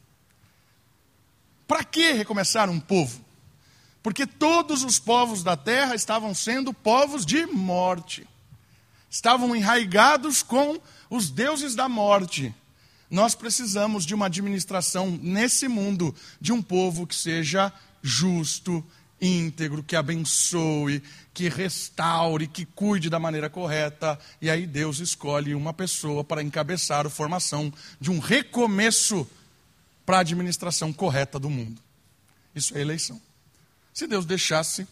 [1.67, 3.26] Para que recomeçar um povo?
[4.07, 8.25] Porque todos os povos da terra estavam sendo povos de morte.
[9.11, 12.55] Estavam enraigados com os deuses da morte.
[13.11, 18.85] Nós precisamos de uma administração nesse mundo de um povo que seja justo,
[19.21, 21.03] íntegro, que abençoe,
[21.35, 24.17] que restaure, que cuide da maneira correta.
[24.41, 29.29] E aí Deus escolhe uma pessoa para encabeçar a formação de um recomeço
[30.05, 31.83] para a administração correta do mundo.
[32.55, 33.26] Isso é eleição.
[33.97, 34.87] Se Deus deixasse,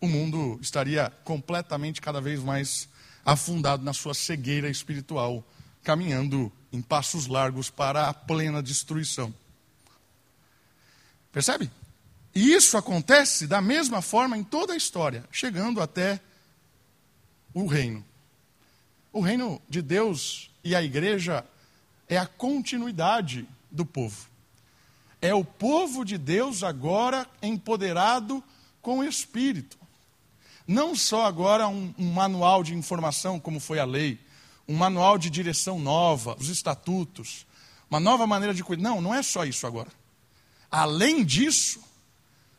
[0.00, 2.88] o mundo estaria completamente cada vez mais
[3.22, 5.46] afundado na sua cegueira espiritual,
[5.82, 9.34] caminhando em passos largos para a plena destruição.
[11.30, 11.70] Percebe?
[12.34, 16.18] E isso acontece da mesma forma em toda a história, chegando até
[17.52, 18.02] o reino.
[19.12, 21.44] O reino de Deus e a igreja
[22.08, 24.29] é a continuidade do povo.
[25.22, 28.42] É o povo de Deus agora empoderado
[28.80, 29.78] com o Espírito.
[30.66, 34.18] Não só agora um, um manual de informação, como foi a lei,
[34.66, 37.44] um manual de direção nova, os estatutos,
[37.90, 38.82] uma nova maneira de cuidar.
[38.82, 39.88] Não, não é só isso agora.
[40.70, 41.82] Além disso,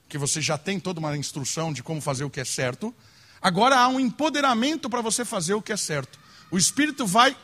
[0.09, 2.93] que você já tem toda uma instrução de como fazer o que é certo,
[3.41, 6.19] agora há um empoderamento para você fazer o que é certo.
[6.51, 7.35] O Espírito vai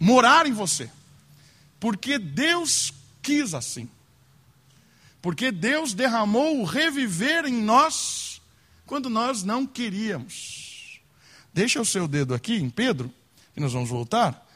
[0.00, 0.90] morar em você,
[1.78, 2.90] porque Deus
[3.22, 3.88] quis assim.
[5.22, 8.42] Porque Deus derramou o reviver em nós
[8.84, 11.00] quando nós não queríamos.
[11.54, 13.12] Deixa o seu dedo aqui em Pedro,
[13.56, 14.46] e nós vamos voltar.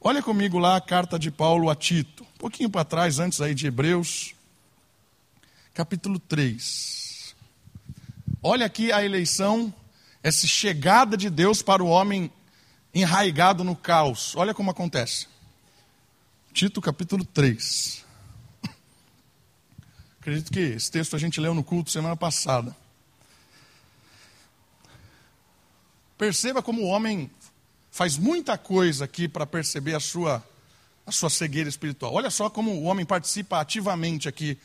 [0.00, 3.54] Olha comigo lá a carta de Paulo a Tito, um pouquinho para trás, antes aí
[3.54, 4.34] de Hebreus,
[5.74, 7.34] capítulo 3.
[8.42, 9.72] Olha aqui a eleição,
[10.22, 12.30] essa chegada de Deus para o homem
[12.94, 14.34] enraigado no caos.
[14.36, 15.28] Olha como acontece.
[16.52, 18.04] Tito capítulo 3.
[20.20, 22.76] Acredito que esse texto a gente leu no culto semana passada.
[26.18, 27.30] Perceba como o homem
[27.90, 30.46] faz muita coisa aqui para perceber a sua,
[31.06, 32.12] a sua cegueira espiritual.
[32.12, 34.58] Olha só como o homem participa ativamente aqui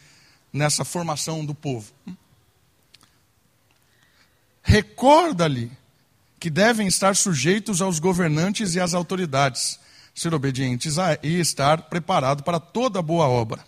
[0.52, 1.94] nessa formação do povo.
[4.62, 5.72] Recorda-lhe
[6.38, 9.80] que devem estar sujeitos aos governantes e às autoridades,
[10.14, 13.64] ser obedientes a, e estar preparado para toda boa obra.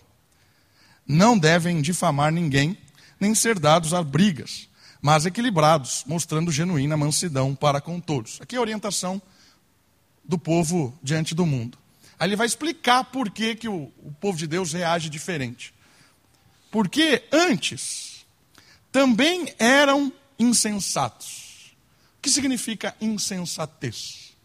[1.08, 2.78] Não devem difamar ninguém,
[3.18, 4.68] nem ser dados a brigas,
[5.02, 8.38] mas equilibrados, mostrando genuína mansidão para com todos.
[8.40, 9.20] Aqui é a orientação
[10.22, 11.76] do povo diante do mundo.
[12.20, 15.72] Aí ele vai explicar por que, que o, o povo de Deus reage diferente.
[16.70, 18.26] Porque antes
[18.92, 21.48] também eram insensatos
[22.18, 24.36] o que significa insensatez?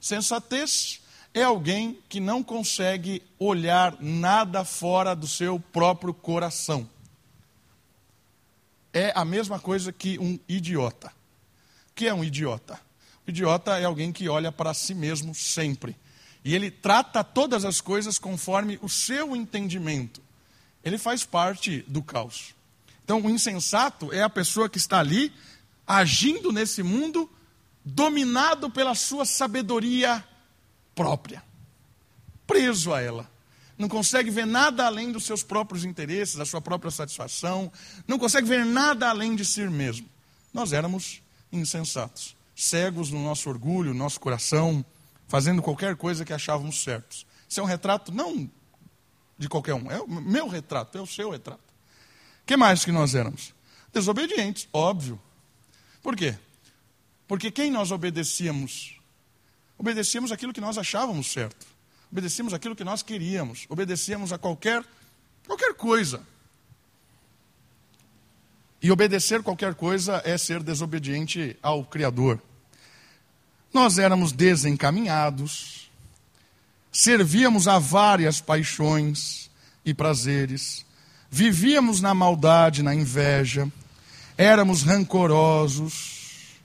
[0.00, 1.00] Sensatez
[1.34, 6.88] é alguém que não consegue olhar nada fora do seu próprio coração.
[8.92, 11.08] É a mesma coisa que um idiota.
[11.90, 12.80] O que é um idiota?
[13.26, 15.94] O idiota é alguém que olha para si mesmo sempre.
[16.44, 20.22] E ele trata todas as coisas conforme o seu entendimento.
[20.82, 22.54] Ele faz parte do caos.
[23.04, 25.32] Então, o insensato é a pessoa que está ali
[25.86, 27.30] agindo nesse mundo
[27.84, 30.24] dominado pela sua sabedoria
[30.98, 31.44] própria,
[32.44, 33.30] preso a ela.
[33.78, 37.70] Não consegue ver nada além dos seus próprios interesses, da sua própria satisfação,
[38.04, 40.08] não consegue ver nada além de si mesmo.
[40.52, 44.84] Nós éramos insensatos, cegos no nosso orgulho, no nosso coração,
[45.28, 47.24] fazendo qualquer coisa que achávamos certos.
[47.48, 48.50] Isso é um retrato não
[49.38, 51.62] de qualquer um, é o meu retrato, é o seu retrato.
[52.44, 53.54] Que mais que nós éramos?
[53.92, 55.20] Desobedientes, óbvio.
[56.02, 56.36] Por quê?
[57.28, 58.97] Porque quem nós obedecíamos?
[59.78, 61.66] Obedecíamos aquilo que nós achávamos certo.
[62.10, 63.64] Obedecíamos aquilo que nós queríamos.
[63.68, 64.84] Obedecíamos a qualquer,
[65.46, 66.20] qualquer coisa.
[68.82, 72.40] E obedecer qualquer coisa é ser desobediente ao Criador.
[73.72, 75.90] Nós éramos desencaminhados,
[76.90, 79.50] servíamos a várias paixões
[79.84, 80.86] e prazeres,
[81.30, 83.70] vivíamos na maldade, na inveja,
[84.38, 86.56] éramos rancorosos,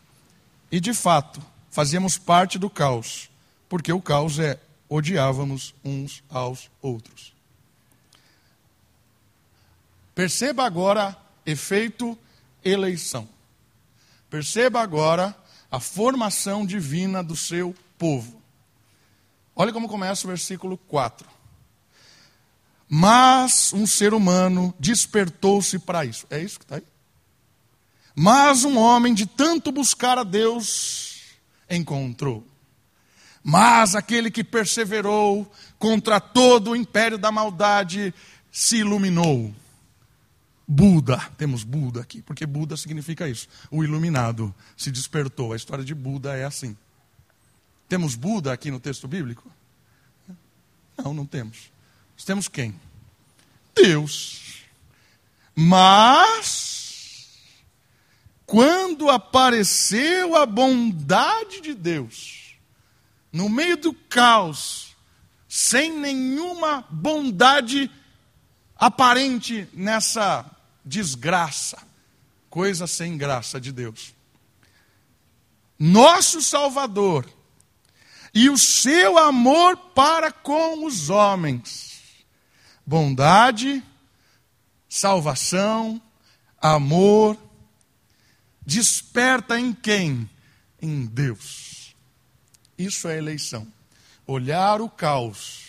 [0.71, 1.41] e de fato,
[1.73, 3.31] fazíamos parte do caos,
[3.67, 7.33] porque o caos é odiávamos uns aos outros.
[10.13, 12.15] Perceba agora efeito
[12.63, 13.27] eleição.
[14.29, 15.35] Perceba agora
[15.71, 18.39] a formação divina do seu povo.
[19.55, 21.27] Olha como começa o versículo 4.
[22.87, 26.27] Mas um ser humano despertou-se para isso.
[26.29, 26.83] É isso que está aí?
[28.15, 31.02] Mas um homem de tanto buscar a Deus
[31.75, 32.45] encontrou.
[33.43, 38.13] Mas aquele que perseverou contra todo o império da maldade
[38.51, 39.53] se iluminou.
[40.65, 43.49] Buda, temos Buda aqui, porque Buda significa isso.
[43.69, 45.51] O iluminado se despertou.
[45.51, 46.77] A história de Buda é assim.
[47.89, 49.51] Temos Buda aqui no texto bíblico?
[50.97, 51.71] Não, não temos.
[52.15, 52.73] Nós temos quem?
[53.75, 54.63] Deus.
[55.53, 56.82] Mas
[58.45, 62.55] quando apareceu a bondade de Deus,
[63.31, 64.95] no meio do caos,
[65.47, 67.89] sem nenhuma bondade
[68.75, 70.45] aparente nessa
[70.83, 71.81] desgraça,
[72.49, 74.13] coisa sem graça de Deus.
[75.79, 77.27] Nosso Salvador
[78.33, 82.01] e o seu amor para com os homens.
[82.85, 83.83] Bondade,
[84.89, 86.01] salvação,
[86.59, 87.37] amor,
[88.65, 90.29] desperta em quem?
[90.81, 91.95] Em Deus.
[92.77, 93.67] Isso é eleição.
[94.25, 95.63] Olhar o caos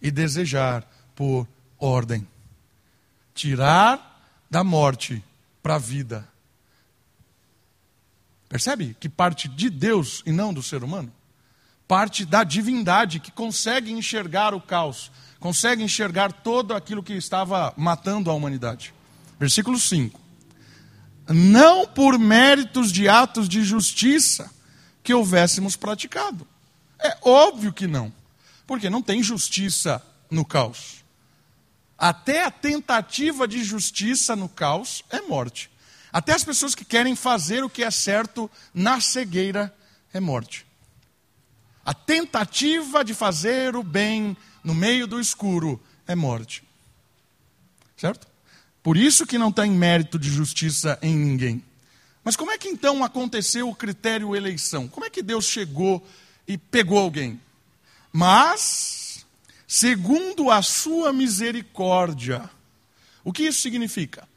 [0.00, 1.46] e desejar por
[1.78, 2.26] ordem.
[3.34, 5.22] Tirar da morte
[5.62, 6.28] para a vida.
[8.48, 11.12] Percebe que parte de Deus e não do ser humano?
[11.88, 15.10] Parte da divindade que consegue enxergar o caos,
[15.40, 18.94] consegue enxergar todo aquilo que estava matando a humanidade.
[19.38, 20.23] Versículo 5
[21.28, 24.50] não por méritos de atos de justiça
[25.02, 26.46] que houvéssemos praticado.
[26.98, 28.12] É óbvio que não,
[28.66, 31.04] porque não tem justiça no caos.
[31.96, 35.70] Até a tentativa de justiça no caos é morte.
[36.12, 39.74] Até as pessoas que querem fazer o que é certo na cegueira
[40.12, 40.66] é morte.
[41.84, 46.62] A tentativa de fazer o bem no meio do escuro é morte.
[47.96, 48.26] Certo?
[48.84, 51.64] Por isso que não tem mérito de justiça em ninguém.
[52.22, 54.86] Mas como é que então aconteceu o critério eleição?
[54.86, 56.06] Como é que Deus chegou
[56.46, 57.40] e pegou alguém?
[58.12, 59.24] Mas,
[59.66, 62.48] segundo a sua misericórdia.
[63.24, 64.28] O que isso significa?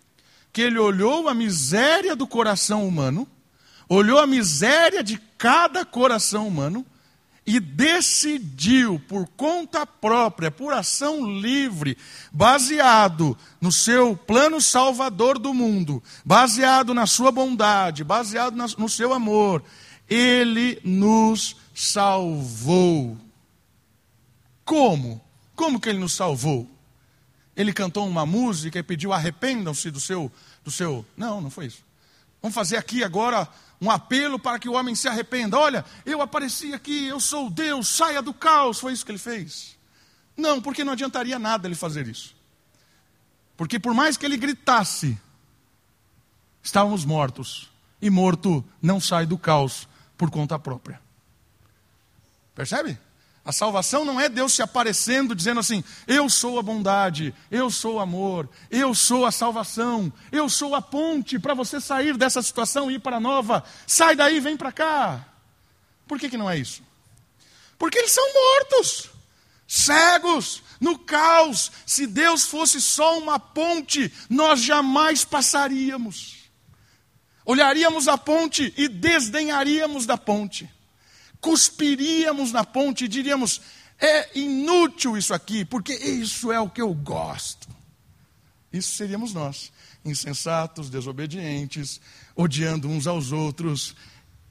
[0.53, 3.27] Que ele olhou a miséria do coração humano,
[3.89, 6.85] olhou a miséria de cada coração humano
[7.47, 11.97] e decidiu por conta própria, por ação livre,
[12.29, 19.63] baseado no seu plano salvador do mundo, baseado na sua bondade, baseado no seu amor,
[20.09, 23.17] ele nos salvou.
[24.65, 25.23] Como?
[25.55, 26.69] Como que ele nos salvou?
[27.55, 30.29] Ele cantou uma música e pediu arrependam-se do seu,
[30.65, 31.05] do seu.
[31.15, 31.79] Não, não foi isso.
[32.41, 33.47] Vamos fazer aqui agora
[33.79, 35.57] um apelo para que o homem se arrependa.
[35.57, 38.79] Olha, eu apareci aqui, eu sou Deus, saia do caos.
[38.79, 39.77] Foi isso que ele fez?
[40.35, 42.35] Não, porque não adiantaria nada ele fazer isso.
[43.55, 45.17] Porque por mais que ele gritasse,
[46.61, 47.71] estávamos mortos.
[47.99, 51.01] E morto não sai do caos por conta própria.
[52.53, 52.99] Percebe?
[53.47, 57.95] A salvação não é Deus se aparecendo dizendo assim: eu sou a bondade, eu sou
[57.95, 62.91] o amor, eu sou a salvação, eu sou a ponte para você sair dessa situação
[62.91, 63.63] e ir para a nova.
[63.87, 65.25] Sai daí, vem para cá.
[66.05, 66.83] Por que, que não é isso?
[67.79, 69.11] Porque eles são mortos,
[69.65, 71.71] cegos, no caos.
[71.85, 76.49] Se Deus fosse só uma ponte, nós jamais passaríamos.
[77.45, 80.69] Olharíamos a ponte e desdenharíamos da ponte
[81.47, 83.61] cuspiríamos na ponte e diríamos:
[83.97, 87.69] é inútil isso aqui, porque isso é o que eu gosto.
[88.71, 89.71] Isso seríamos nós,
[90.03, 92.01] insensatos, desobedientes,
[92.35, 93.95] odiando uns aos outros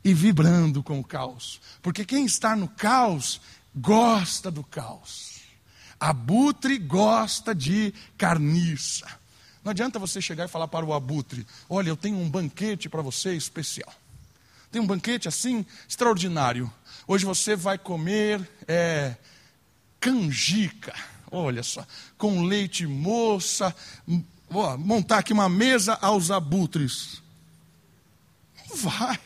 [0.02, 1.60] e vibrando com o caos.
[1.82, 3.42] Porque quem está no caos
[3.74, 5.42] gosta do caos.
[6.00, 9.06] Abutre gosta de carniça.
[9.62, 13.02] Não adianta você chegar e falar para o abutre: Olha, eu tenho um banquete para
[13.02, 13.92] você especial.
[14.70, 16.72] Tem um banquete assim extraordinário.
[17.08, 19.14] Hoje você vai comer é,
[20.00, 20.92] canjica,
[21.30, 21.86] olha só,
[22.18, 23.74] com leite moça,
[24.50, 27.22] ó, montar aqui uma mesa aos abutres.
[28.68, 29.20] Não vai.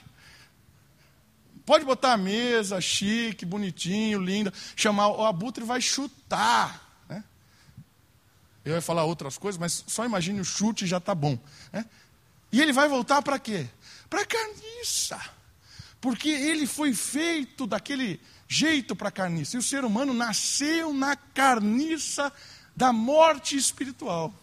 [1.64, 6.86] Pode botar a mesa chique, bonitinho, linda, chamar o abutre vai chutar.
[7.08, 7.24] Né?
[8.62, 11.38] Eu ia falar outras coisas, mas só imagine o chute já está bom.
[11.72, 11.86] Né?
[12.52, 13.66] E ele vai voltar para quê?
[14.10, 15.18] Para carniça.
[16.00, 19.56] Porque ele foi feito daquele jeito para a carniça.
[19.56, 22.32] E o ser humano nasceu na carniça
[22.74, 24.34] da morte espiritual.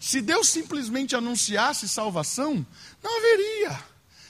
[0.00, 2.64] Se Deus simplesmente anunciasse salvação,
[3.02, 3.82] não haveria.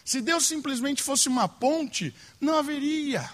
[0.04, 3.31] Se Deus simplesmente fosse uma ponte, não haveria.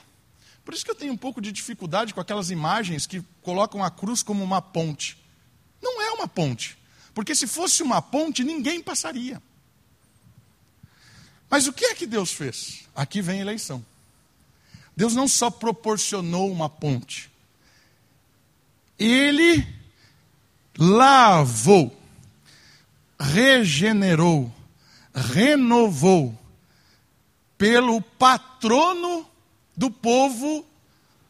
[0.65, 3.91] Por isso que eu tenho um pouco de dificuldade com aquelas imagens que colocam a
[3.91, 5.17] cruz como uma ponte.
[5.81, 6.77] Não é uma ponte.
[7.15, 9.41] Porque se fosse uma ponte, ninguém passaria.
[11.49, 12.89] Mas o que é que Deus fez?
[12.95, 13.85] Aqui vem a eleição.
[14.97, 17.31] Deus não só proporcionou uma ponte,
[18.99, 19.67] ele
[20.79, 21.97] lavou,
[23.19, 24.53] regenerou,
[25.13, 26.39] renovou
[27.59, 29.29] pelo patrono
[29.77, 30.65] do povo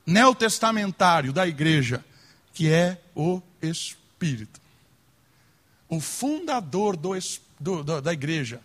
[0.07, 2.05] neotestamentário da igreja,
[2.53, 4.61] que é o Espírito.
[5.89, 7.13] O fundador do,
[7.59, 8.61] do, da igreja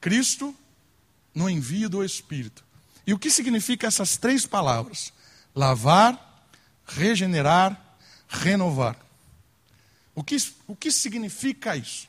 [0.00, 0.54] Cristo
[1.34, 2.64] no envio do Espírito.
[3.06, 5.12] E o que significa essas três palavras?
[5.54, 6.46] Lavar,
[6.86, 7.98] regenerar,
[8.28, 8.96] renovar.
[10.14, 10.36] O que,
[10.66, 12.08] o que significa isso?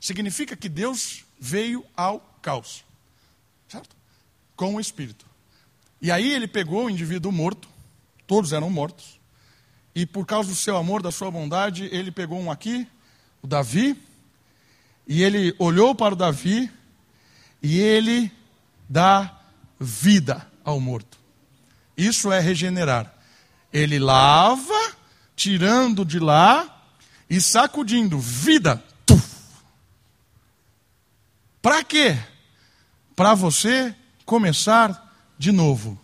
[0.00, 2.84] Significa que Deus veio ao caos,
[3.68, 3.96] certo?
[4.56, 5.26] Com o Espírito.
[6.00, 7.68] E aí ele pegou o indivíduo morto,
[8.26, 9.18] todos eram mortos,
[9.94, 12.86] e por causa do seu amor, da sua bondade, ele pegou um aqui,
[13.40, 13.96] o Davi,
[15.06, 16.70] e ele olhou para o Davi,
[17.64, 18.30] e ele
[18.86, 19.40] dá
[19.80, 21.18] vida ao morto.
[21.96, 23.10] Isso é regenerar.
[23.72, 24.92] Ele lava,
[25.34, 26.82] tirando de lá
[27.28, 28.84] e sacudindo vida.
[31.62, 32.18] Para quê?
[33.16, 33.96] Para você
[34.26, 35.98] começar de novo.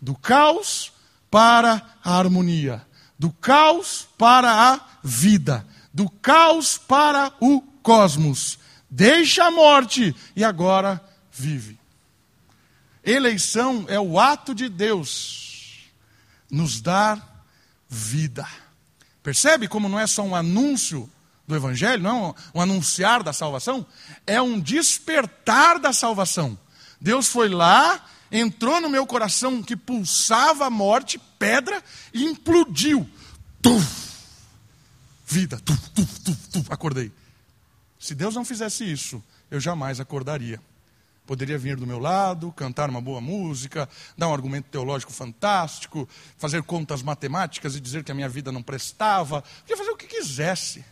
[0.00, 0.92] Do caos
[1.30, 2.84] para a harmonia.
[3.16, 5.64] Do caos para a vida.
[5.94, 8.58] Do caos para o cosmos.
[8.96, 11.78] Deixa a morte e agora vive.
[13.04, 15.90] Eleição é o ato de Deus
[16.50, 17.44] nos dar
[17.86, 18.48] vida.
[19.22, 21.10] Percebe como não é só um anúncio
[21.46, 23.86] do Evangelho, não é um, anunciar da salvação?
[24.26, 26.58] É um despertar da salvação.
[26.98, 31.84] Deus foi lá, entrou no meu coração que pulsava a morte, pedra,
[32.14, 33.06] e implodiu.
[33.60, 33.86] Tuf,
[35.26, 37.12] vida, tuf, tuf, tuf, tuf, acordei.
[38.06, 40.60] Se Deus não fizesse isso, eu jamais acordaria
[41.26, 46.62] poderia vir do meu lado, cantar uma boa música, dar um argumento teológico fantástico, fazer
[46.62, 50.84] contas matemáticas e dizer que a minha vida não prestava, podia fazer o que quisesse.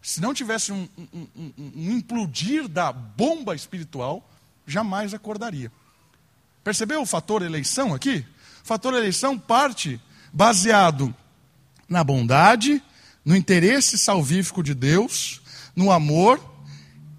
[0.00, 4.24] Se não tivesse um, um, um, um implodir da bomba espiritual,
[4.64, 5.72] jamais acordaria.
[6.62, 8.24] Percebeu o fator eleição aqui?
[8.62, 10.00] O fator eleição parte
[10.32, 11.12] baseado
[11.88, 12.80] na bondade,
[13.24, 15.42] no interesse salvífico de Deus,
[15.74, 16.40] no amor,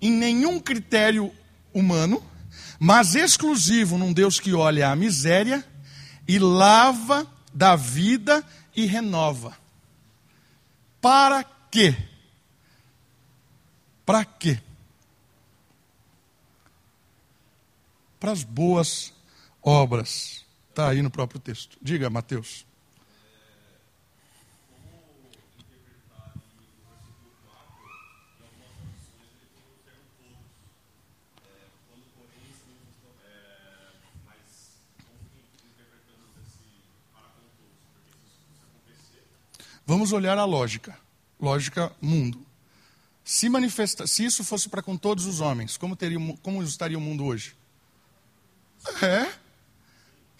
[0.01, 1.32] em nenhum critério
[1.74, 2.24] humano,
[2.80, 5.66] mas exclusivo num Deus que olha a miséria
[6.28, 8.43] e lava da vida
[8.76, 9.58] e renova.
[11.01, 11.95] Para quê?
[14.06, 14.60] Para quê?
[18.20, 19.14] Para as boas
[19.62, 20.45] obras.
[20.70, 21.78] Está aí no próprio texto.
[21.82, 22.66] Diga, Mateus.
[39.86, 40.98] Vamos olhar a lógica.
[41.40, 42.46] Lógica mundo.
[43.24, 47.02] Se, manifesta, se isso fosse para com todos os homens, como, teria, como estaria o
[47.02, 47.56] mundo hoje?
[49.02, 49.32] É.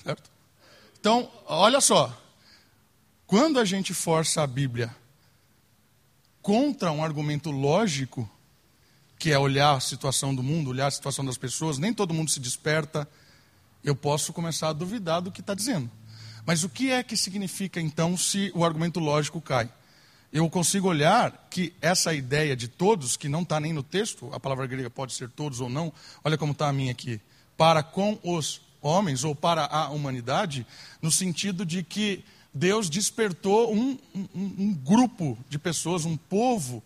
[0.04, 0.30] Certo?
[1.00, 2.22] Então, olha só.
[3.26, 4.96] Quando a gente força a Bíblia
[6.42, 8.30] contra um argumento lógico,
[9.18, 12.30] que é olhar a situação do mundo, olhar a situação das pessoas, nem todo mundo
[12.30, 13.10] se desperta,
[13.84, 15.90] eu posso começar a duvidar do que está dizendo.
[16.46, 19.70] Mas o que é que significa então se o argumento lógico cai?
[20.32, 24.40] Eu consigo olhar que essa ideia de todos, que não está nem no texto, a
[24.40, 25.92] palavra grega pode ser todos ou não,
[26.24, 27.20] olha como está a minha aqui,
[27.58, 30.68] para com os homens ou para a humanidade,
[31.02, 32.24] no sentido de que
[32.54, 36.84] Deus despertou um, um, um grupo de pessoas, um povo,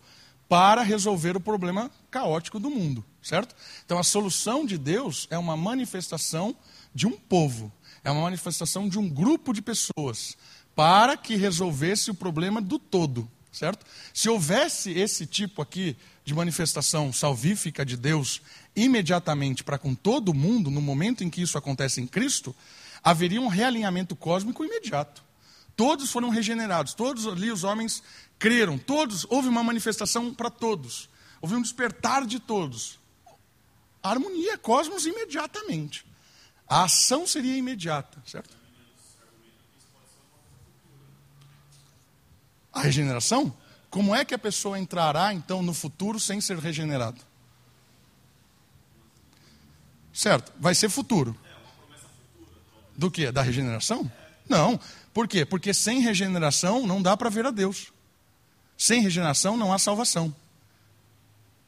[0.48, 3.54] para resolver o problema caótico do mundo, certo?
[3.84, 6.56] Então a solução de Deus é uma manifestação
[6.94, 7.70] de um povo
[8.02, 10.36] é uma manifestação de um grupo de pessoas
[10.74, 13.84] para que resolvesse o problema do todo, certo?
[14.14, 18.40] Se houvesse esse tipo aqui de manifestação salvífica de Deus
[18.74, 22.54] imediatamente para com todo mundo, no momento em que isso acontece em Cristo,
[23.02, 25.22] haveria um realinhamento cósmico imediato.
[25.76, 28.02] Todos foram regenerados, todos ali os homens
[28.38, 31.08] creram, todos, houve uma manifestação para todos,
[31.40, 32.98] houve um despertar de todos.
[34.02, 36.09] Harmonia cosmos imediatamente.
[36.70, 38.56] A ação seria imediata, certo?
[42.72, 43.52] A regeneração?
[43.90, 47.20] Como é que a pessoa entrará então no futuro sem ser regenerado?
[50.12, 51.36] Certo, vai ser futuro.
[52.96, 53.32] Do que?
[53.32, 54.10] Da regeneração?
[54.48, 54.78] Não.
[55.12, 55.44] Por quê?
[55.44, 57.92] Porque sem regeneração não dá para ver a Deus.
[58.78, 60.32] Sem regeneração não há salvação.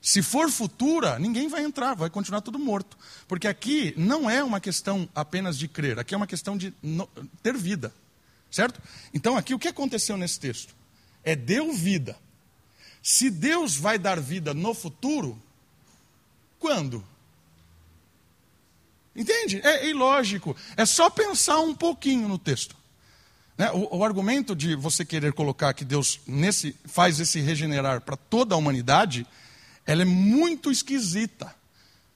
[0.03, 2.99] Se for futura, ninguém vai entrar, vai continuar tudo morto.
[3.29, 6.75] Porque aqui não é uma questão apenas de crer, aqui é uma questão de
[7.41, 7.95] ter vida.
[8.51, 8.83] Certo?
[9.15, 10.75] Então, aqui o que aconteceu nesse texto?
[11.23, 12.19] É deu vida.
[13.01, 15.41] Se Deus vai dar vida no futuro,
[16.59, 17.05] quando?
[19.15, 19.61] Entende?
[19.63, 20.57] É ilógico.
[20.77, 22.77] É só pensar um pouquinho no texto.
[23.57, 23.71] Né?
[23.71, 28.55] O, o, argumento de você querer colocar que Deus nesse, faz esse regenerar para toda
[28.55, 29.27] a humanidade
[29.87, 31.55] ela é muito esquisita,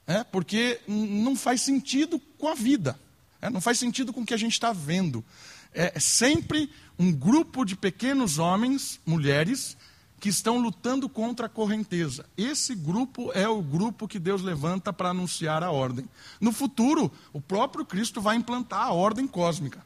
[0.06, 0.24] né?
[0.30, 2.98] porque não faz sentido com a vida,
[3.40, 3.50] né?
[3.50, 5.24] não faz sentido com o que a gente está vendo.
[5.72, 9.76] É sempre um grupo de pequenos homens, mulheres,
[10.18, 12.24] que estão lutando contra a correnteza.
[12.36, 16.08] Esse grupo é o grupo que Deus levanta para anunciar a ordem.
[16.40, 19.84] No futuro, o próprio Cristo vai implantar a ordem cósmica.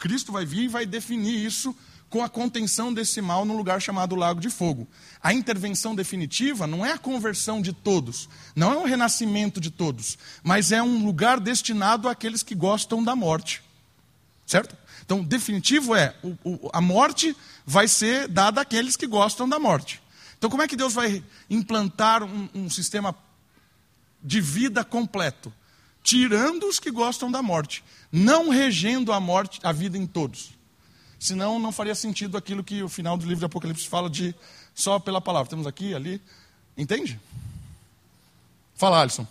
[0.00, 1.74] Cristo vai vir e vai definir isso
[2.10, 4.88] com a contenção desse mal no lugar chamado Lago de Fogo.
[5.22, 10.18] A intervenção definitiva não é a conversão de todos, não é o renascimento de todos,
[10.42, 13.62] mas é um lugar destinado àqueles que gostam da morte.
[14.46, 14.74] Certo?
[15.04, 17.36] Então, definitivo é: o, o, a morte
[17.66, 20.00] vai ser dada àqueles que gostam da morte.
[20.38, 23.14] Então, como é que Deus vai implantar um, um sistema
[24.22, 25.52] de vida completo?
[26.02, 30.57] Tirando os que gostam da morte, não regendo a morte, a vida em todos.
[31.18, 34.34] Senão não faria sentido aquilo que o final do livro de Apocalipse fala de
[34.74, 35.50] só pela palavra.
[35.50, 36.22] Temos aqui, ali.
[36.76, 37.18] Entende?
[38.76, 39.26] Fala, Alisson.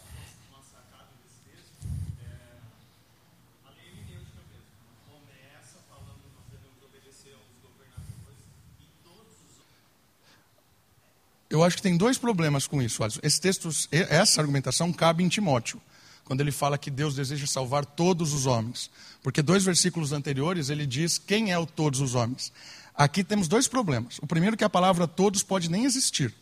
[11.49, 13.21] Eu acho que tem dois problemas com isso, Alisson.
[13.23, 15.81] Esse texto, essa argumentação cabe em Timóteo
[16.27, 18.91] quando ele fala que Deus deseja salvar todos os homens.
[19.23, 22.51] Porque dois versículos anteriores ele diz quem é o todos os homens.
[22.93, 24.19] Aqui temos dois problemas.
[24.21, 26.35] O primeiro é que a palavra todos pode nem existir.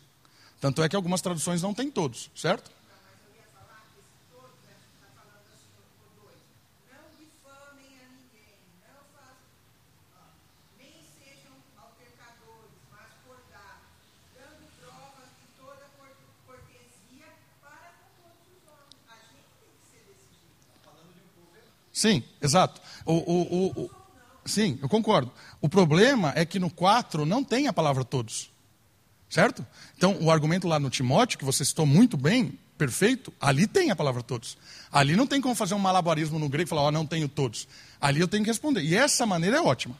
[0.59, 2.71] Tanto é que algumas traduções não têm todos, certo?
[22.05, 22.79] Sim, exato.
[23.03, 23.91] O, o, o,
[24.45, 25.31] sim, eu concordo.
[25.59, 28.51] O problema é que no 4 não tem a palavra todos.
[29.27, 29.65] Certo?
[29.97, 33.95] Então, o argumento lá no Timóteo, que você citou muito bem, perfeito, ali tem a
[33.95, 34.55] palavra todos.
[34.91, 37.27] Ali não tem como fazer um malabarismo no grego e falar, ó, oh, não tenho
[37.27, 37.67] todos.
[37.99, 38.83] Ali eu tenho que responder.
[38.83, 39.97] E essa maneira é ótima.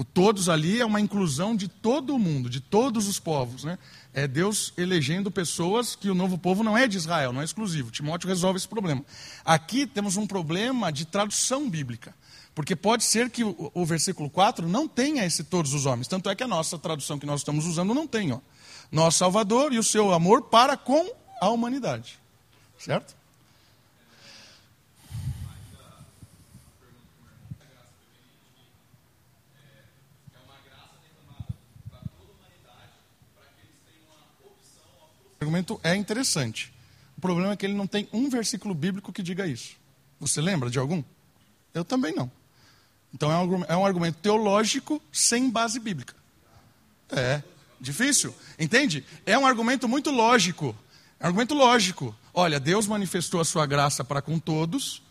[0.00, 3.64] O todos ali é uma inclusão de todo o mundo, de todos os povos.
[3.64, 3.78] Né?
[4.14, 7.90] É Deus elegendo pessoas que o novo povo não é de Israel, não é exclusivo.
[7.90, 9.04] Timóteo resolve esse problema.
[9.44, 12.14] Aqui temos um problema de tradução bíblica.
[12.54, 16.08] Porque pode ser que o, o, versículo 4 não tenha esse todos os homens.
[16.08, 18.32] Tanto é que a nossa tradução que nós estamos usando não tem.
[18.32, 18.40] Ó.
[18.90, 22.18] Nosso Salvador e o seu amor para com a humanidade.
[22.78, 23.14] Certo?
[35.50, 36.72] Argumento é interessante.
[37.18, 39.76] O problema é que ele não tem um versículo bíblico que diga isso.
[40.20, 41.02] Você lembra de algum?
[41.74, 42.30] Eu também não.
[43.12, 46.14] Então é um, é um argumento teológico sem base bíblica.
[47.10, 47.42] É,
[47.80, 48.32] difícil.
[48.58, 49.04] Entende?
[49.26, 50.76] É um argumento muito lógico.
[51.18, 52.14] É um argumento lógico.
[52.32, 55.02] Olha, Deus manifestou a sua graça para com todos,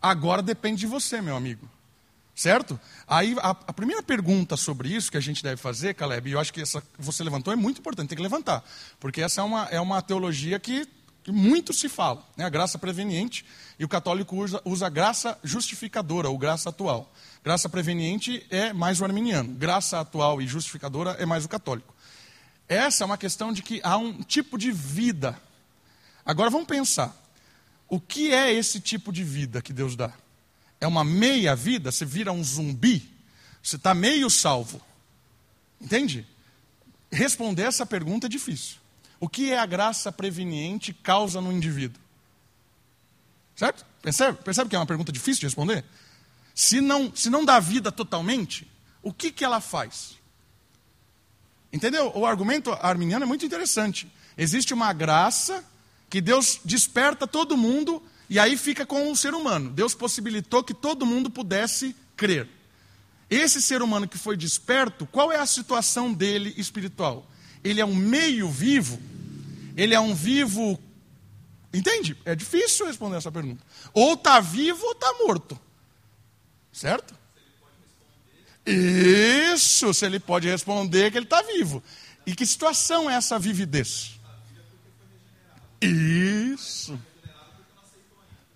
[0.00, 1.68] agora depende de você, meu amigo.
[2.40, 2.80] Certo?
[3.06, 6.40] Aí a, a, primeira pergunta sobre isso que a gente deve fazer, Caleb, e eu
[6.40, 8.64] acho que essa você levantou é muito importante, tem que levantar.
[8.98, 10.88] Porque essa é uma, é uma teologia que,
[11.22, 12.46] que muito se fala, né?
[12.46, 13.44] a graça preveniente,
[13.78, 17.12] e o católico usa, usa graça justificadora, ou graça atual.
[17.44, 21.94] Graça preveniente é mais o arminiano, graça atual e justificadora é mais o católico.
[22.66, 25.38] Essa é uma questão de que há um tipo de vida.
[26.24, 27.14] Agora vamos pensar.
[27.86, 30.14] O que é esse tipo de vida que Deus dá?
[30.80, 33.08] É uma meia vida, você vira um zumbi,
[33.62, 34.80] você está meio salvo.
[35.80, 36.26] Entende?
[37.10, 38.78] Responder essa pergunta é difícil.
[39.18, 42.00] O que é a graça preveniente causa no indivíduo?
[43.54, 43.84] Certo?
[44.00, 45.84] Percebe, percebe que é uma pergunta difícil de responder?
[46.54, 48.70] Se não, se não dá vida totalmente,
[49.02, 50.18] o que, que ela faz?
[51.72, 52.10] Entendeu?
[52.14, 54.10] O argumento arminiano é muito interessante.
[54.36, 55.64] Existe uma graça
[56.08, 59.70] que Deus desperta todo mundo e aí fica com o ser humano.
[59.70, 62.48] Deus possibilitou que todo mundo pudesse crer.
[63.28, 67.28] Esse ser humano que foi desperto, qual é a situação dele espiritual?
[67.64, 69.00] Ele é um meio vivo?
[69.76, 70.80] Ele é um vivo.
[71.74, 72.16] Entende?
[72.24, 73.64] É difícil responder essa pergunta.
[73.92, 75.58] Ou está vivo ou está morto.
[76.72, 77.12] Certo?
[78.64, 81.82] Isso, se ele pode responder que ele está vivo.
[82.24, 84.12] E que situação é essa vividez?
[85.82, 86.96] Isso.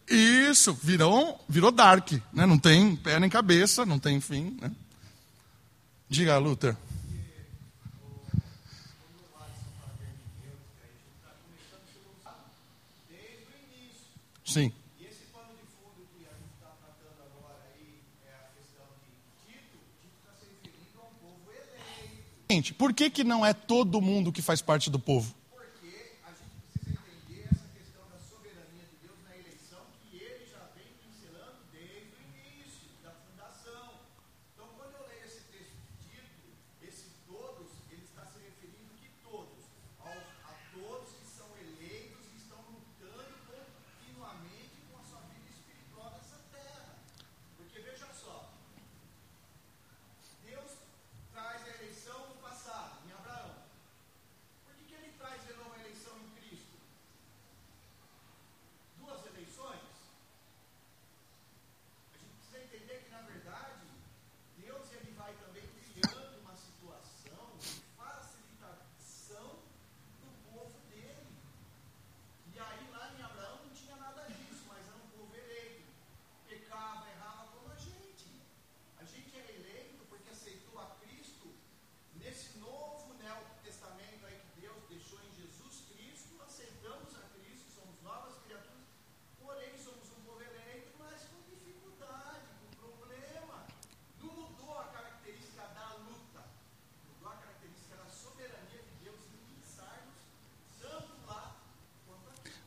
[0.09, 2.45] Isso, virou, virou dark, né?
[2.45, 4.57] não tem pé nem cabeça, não tem fim.
[4.61, 4.71] Né?
[6.09, 6.77] Diga, Luther.
[14.45, 14.71] Sim.
[15.01, 17.59] E esse pano de fundo que a gente está tratando agora
[18.25, 19.57] é a questão de
[20.17, 22.25] está se referindo povo eleito.
[22.51, 25.35] Gente, por que, que não é todo mundo que faz parte do povo?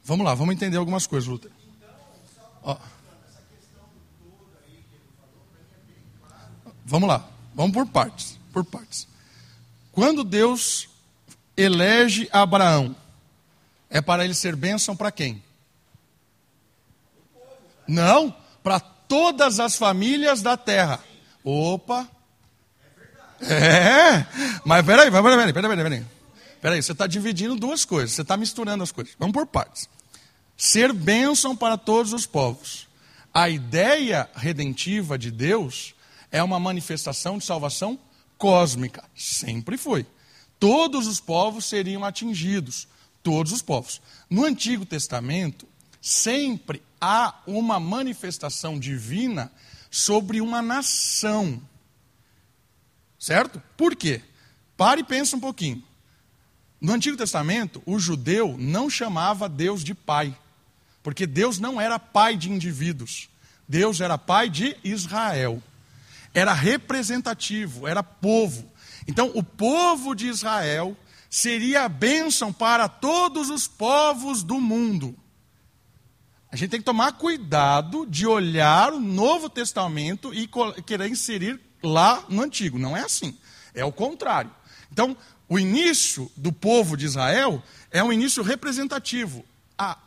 [0.07, 1.51] Vamos lá, vamos entender algumas coisas, Luther.
[2.63, 2.77] Ó.
[6.85, 9.05] Vamos lá, vamos por partes, por partes.
[9.91, 10.87] Quando Deus
[11.57, 12.95] elege Abraão,
[13.89, 15.43] é para ele ser bênção para quem?
[17.85, 18.33] Não,
[18.63, 21.03] para todas as famílias da terra.
[21.43, 22.07] Opa!
[23.41, 24.25] É,
[24.63, 26.05] mas peraí, peraí, peraí, peraí, peraí,
[26.61, 26.81] peraí.
[26.81, 29.13] Você está dividindo duas coisas, você está misturando as coisas.
[29.19, 29.89] Vamos por partes.
[30.57, 32.87] Ser bênção para todos os povos.
[33.31, 35.93] A ideia redentiva de Deus
[36.31, 37.99] é uma manifestação de salvação
[38.37, 39.03] cósmica.
[39.15, 40.05] Sempre foi.
[40.59, 42.87] Todos os povos seriam atingidos.
[43.21, 44.01] Todos os povos.
[44.27, 45.67] No Antigo Testamento,
[46.01, 49.51] sempre há uma manifestação divina
[49.91, 51.61] sobre uma nação.
[53.19, 53.61] Certo?
[53.75, 54.21] Por quê?
[54.75, 55.83] Pare e pensa um pouquinho.
[56.79, 60.35] No Antigo Testamento, o judeu não chamava Deus de pai,
[61.07, 63.29] porque Deus não era pai de indivíduos.
[63.65, 65.63] Deus era pai de Israel.
[66.33, 68.69] Era representativo, era povo.
[69.07, 70.97] Então, o povo de Israel
[71.29, 75.17] seria a bênção para todos os povos do mundo.
[76.51, 80.45] A gente tem que tomar cuidado de olhar o Novo Testamento e
[80.85, 82.77] querer inserir lá no Antigo.
[82.77, 83.33] Não é assim.
[83.73, 84.51] É o contrário.
[84.91, 85.15] Então,
[85.47, 89.45] o início do povo de Israel é um início representativo.
[89.77, 89.97] A,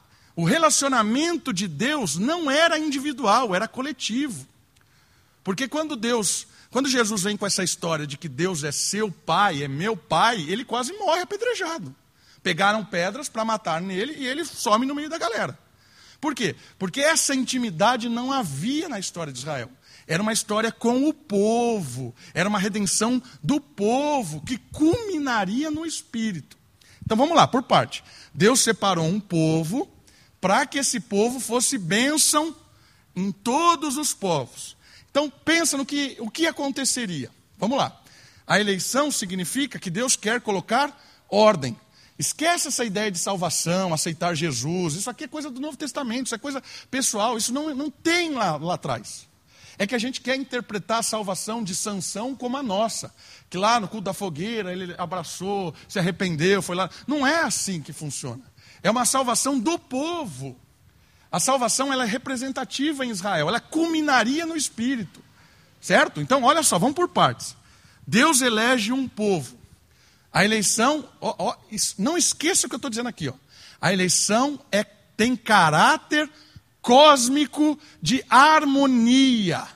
[0.41, 4.47] o relacionamento de Deus não era individual, era coletivo.
[5.45, 9.63] Porque quando Deus, quando Jesus vem com essa história de que Deus é seu pai,
[9.63, 11.95] é meu pai, ele quase morre apedrejado.
[12.43, 15.59] Pegaram pedras para matar nele e ele some no meio da galera.
[16.19, 16.57] Por quê?
[16.79, 19.71] Porque essa intimidade não havia na história de Israel.
[20.07, 26.57] Era uma história com o povo, era uma redenção do povo que culminaria no Espírito.
[27.05, 28.03] Então vamos lá, por parte.
[28.33, 30.00] Deus separou um povo
[30.41, 32.57] para que esse povo fosse bênção
[33.15, 34.77] em todos os povos.
[35.11, 37.31] Então pensa no que o que aconteceria.
[37.59, 38.01] Vamos lá.
[38.47, 41.77] A eleição significa que Deus quer colocar ordem.
[42.19, 44.95] Esquece essa ideia de salvação, aceitar Jesus.
[44.95, 48.35] Isso aqui é coisa do Novo Testamento, isso é coisa pessoal, isso não, não tem
[48.35, 49.27] lá, lá atrás.
[49.79, 53.15] É que a gente quer interpretar a salvação de Sansão como a nossa.
[53.49, 56.91] Que lá no culto da fogueira ele abraçou, se arrependeu, foi lá.
[57.07, 58.43] Não é assim que funciona.
[58.83, 60.57] É uma salvação do povo.
[61.31, 65.23] A salvação ela é representativa em Israel, ela culminaria no Espírito.
[65.81, 66.21] Certo?
[66.21, 67.57] Então, olha só, vamos por partes.
[68.07, 69.57] Deus elege um povo.
[70.33, 71.57] A eleição, ó, ó,
[71.99, 73.29] não esqueça o que eu estou dizendo aqui.
[73.29, 73.35] Ó.
[73.81, 74.85] A eleição é,
[75.17, 76.29] tem caráter
[76.83, 79.67] cósmico de harmonia.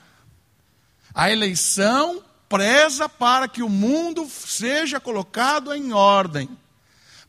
[1.13, 6.49] A eleição preza para que o mundo seja colocado em ordem,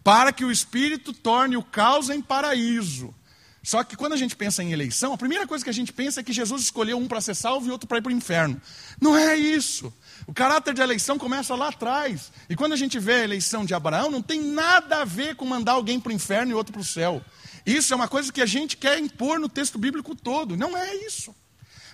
[0.06, 3.12] para que o Espírito torne o caos em paraíso.
[3.60, 6.20] Só que quando a gente pensa em eleição, a primeira coisa que a gente pensa
[6.20, 8.62] é que Jesus escolheu um para ser salvo e outro para ir para o inferno.
[9.00, 9.92] Não é isso.
[10.24, 12.30] O caráter de eleição começa lá atrás.
[12.48, 15.44] E quando a gente vê a eleição de Abraão, não tem nada a ver com
[15.44, 17.20] mandar alguém para o inferno e outro para o céu.
[17.66, 20.56] Isso é uma coisa que a gente quer impor no texto bíblico todo.
[20.56, 21.34] Não é isso.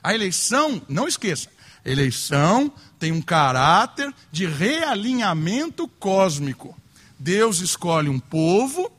[0.03, 1.49] A eleição, não esqueça,
[1.83, 6.77] eleição tem um caráter de realinhamento cósmico.
[7.23, 8.91] Deus escolhe um povo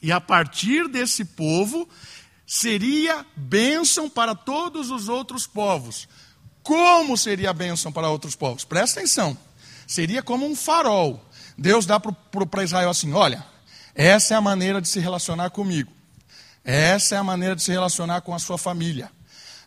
[0.00, 1.88] e a partir desse povo
[2.46, 6.08] seria bênção para todos os outros povos.
[6.62, 8.64] Como seria bênção para outros povos?
[8.64, 9.36] Presta atenção.
[9.88, 11.20] Seria como um farol.
[11.56, 13.44] Deus dá para Israel assim: olha,
[13.92, 15.90] essa é a maneira de se relacionar comigo.
[16.62, 19.10] Essa é a maneira de se relacionar com a sua família.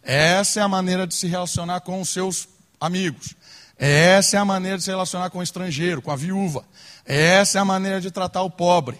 [0.02, 2.48] Essa é a maneira de se relacionar com os seus
[2.80, 3.36] amigos.
[3.84, 6.63] Essa é a maneira de se relacionar com o estrangeiro, com a viúva.
[7.03, 8.95] Essa é a maneira de tratar o pobre.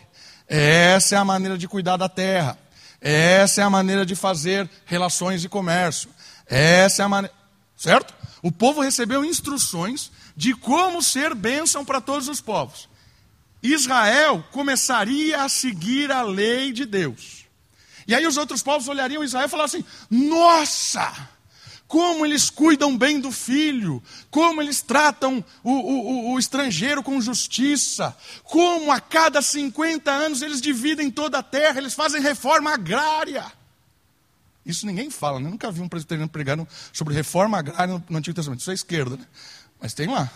[0.48, 2.58] Essa é a maneira de cuidar da terra.
[3.00, 6.10] Essa é a maneira de fazer relações de comércio.
[6.48, 7.36] Essa é a maneira.
[7.78, 8.12] Certo?
[8.42, 12.90] O povo recebeu instruções de como ser bênção para todos os povos.
[13.62, 17.46] Israel começaria a seguir a lei de Deus.
[18.08, 21.30] E aí os outros povos olhariam Israel e falavam assim: Nossa!
[21.92, 28.16] Como eles cuidam bem do filho, como eles tratam o, o, o, estrangeiro com justiça,
[28.46, 33.44] como a cada 50 anos eles dividem toda a terra, eles fazem reforma agrária.
[34.66, 35.48] Isso ninguém fala, né?
[35.48, 38.62] Eu nunca vi um presbiteriano pregando sobre reforma agrária no, no Antigo Testamento.
[38.62, 39.26] Isso é esquerda, né?
[39.78, 40.32] Mas tem lá.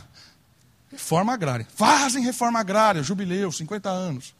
[0.91, 1.65] Reforma agrária.
[1.73, 4.34] Fazem reforma agrária, jubileu, 50 anos.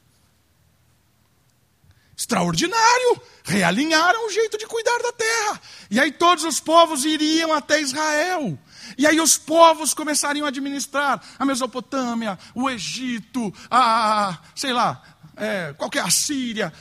[2.18, 3.22] Extraordinário!
[3.44, 5.62] Realinharam o jeito de cuidar da terra.
[5.92, 8.58] E aí todos os povos iriam até Israel.
[8.98, 15.02] E aí os povos começariam a administrar a Mesopotâmia, o Egito, a, sei lá,
[15.36, 16.72] é, qualquer a Síria,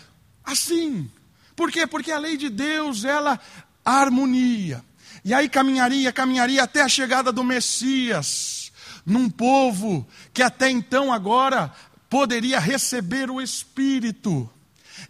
[0.44, 1.10] assim.
[1.56, 1.86] Por quê?
[1.86, 3.40] Porque a lei de Deus, ela
[3.84, 4.84] harmonia.
[5.24, 8.72] E aí caminharia, caminharia até a chegada do Messias,
[9.04, 11.72] num povo que até então agora
[12.08, 14.50] poderia receber o Espírito.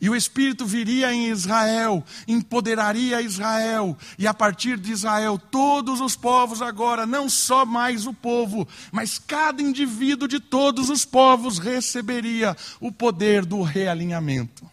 [0.05, 6.15] E o Espírito viria em Israel, empoderaria Israel, e a partir de Israel, todos os
[6.15, 12.55] povos agora, não só mais o povo, mas cada indivíduo de todos os povos receberia
[12.81, 14.71] o poder do realinhamento.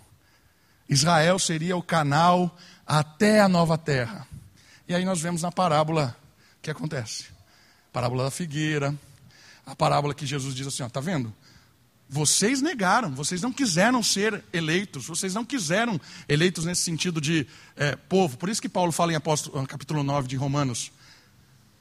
[0.90, 2.54] Israel seria o canal
[2.86, 4.28] até a nova terra.
[4.86, 6.14] E aí nós vemos na parábola
[6.58, 7.28] o que acontece.
[7.90, 8.94] A parábola da figueira,
[9.66, 11.34] a parábola que Jesus diz assim, ó, tá vendo?
[12.14, 15.98] Vocês negaram, vocês não quiseram ser eleitos, vocês não quiseram
[16.28, 17.48] eleitos nesse sentido de
[17.78, 18.38] é, povo.
[18.38, 20.92] Por isso que Paulo fala em Apóstolo, capítulo 9 de Romanos.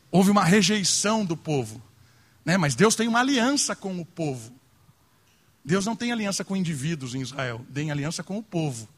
[0.09, 1.83] Houve uma rejeição do povo.
[2.45, 2.57] Né?
[2.57, 4.53] Mas Deus tem uma aliança com o povo.
[5.65, 8.89] Deus não tem aliança com indivíduos em Israel, tem aliança com o povo.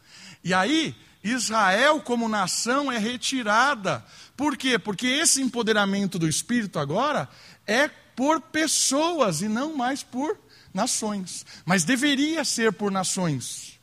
[0.44, 4.04] E aí, Israel como nação é retirada.
[4.36, 4.78] Por quê?
[4.78, 7.26] Porque esse empoderamento do Espírito agora
[7.66, 10.36] é por pessoas e não mais por
[10.72, 11.44] nações.
[11.64, 13.78] Mas deveria ser por nações.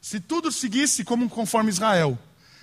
[0.00, 2.18] Se tudo seguisse como conforme Israel.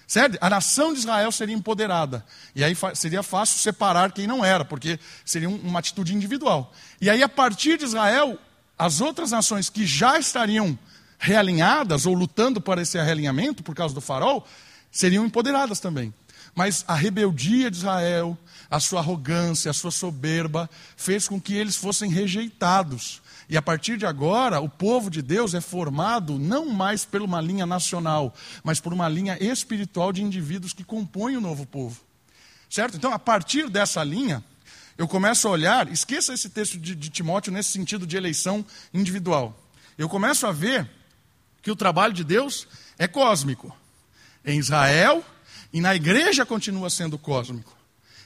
[0.08, 0.38] Certo?
[0.42, 2.26] A nação de Israel seria empoderada.
[2.54, 6.74] E aí seria fácil separar quem não era, porque seria uma atitude individual.
[7.00, 8.38] E aí, a partir de Israel,
[8.78, 10.78] as outras nações que já estariam
[11.18, 14.46] realinhadas ou lutando por esse realinhamento por causa do farol,
[14.92, 16.14] seriam empoderadas também.
[16.54, 18.38] Mas a rebeldia de Israel,
[18.70, 23.20] a sua arrogância, a sua soberba, fez com que eles fossem rejeitados.
[23.52, 27.41] E a partir de agora, o povo de Deus é formado não mais por uma
[27.41, 28.34] linha nacional,
[28.64, 31.99] mas por uma linha espiritual de indivíduos que compõem o novo povo.
[32.70, 32.95] Certo?
[32.95, 34.41] Então, a partir dessa linha,
[34.97, 39.54] eu começo a olhar, esqueça esse texto de, de Timóteo nesse sentido de eleição individual.
[39.97, 40.89] Eu começo a ver
[41.62, 42.66] que o trabalho de Deus
[42.97, 43.76] é cósmico.
[44.45, 45.26] Em Israel
[45.74, 47.76] e na igreja continua sendo cósmico.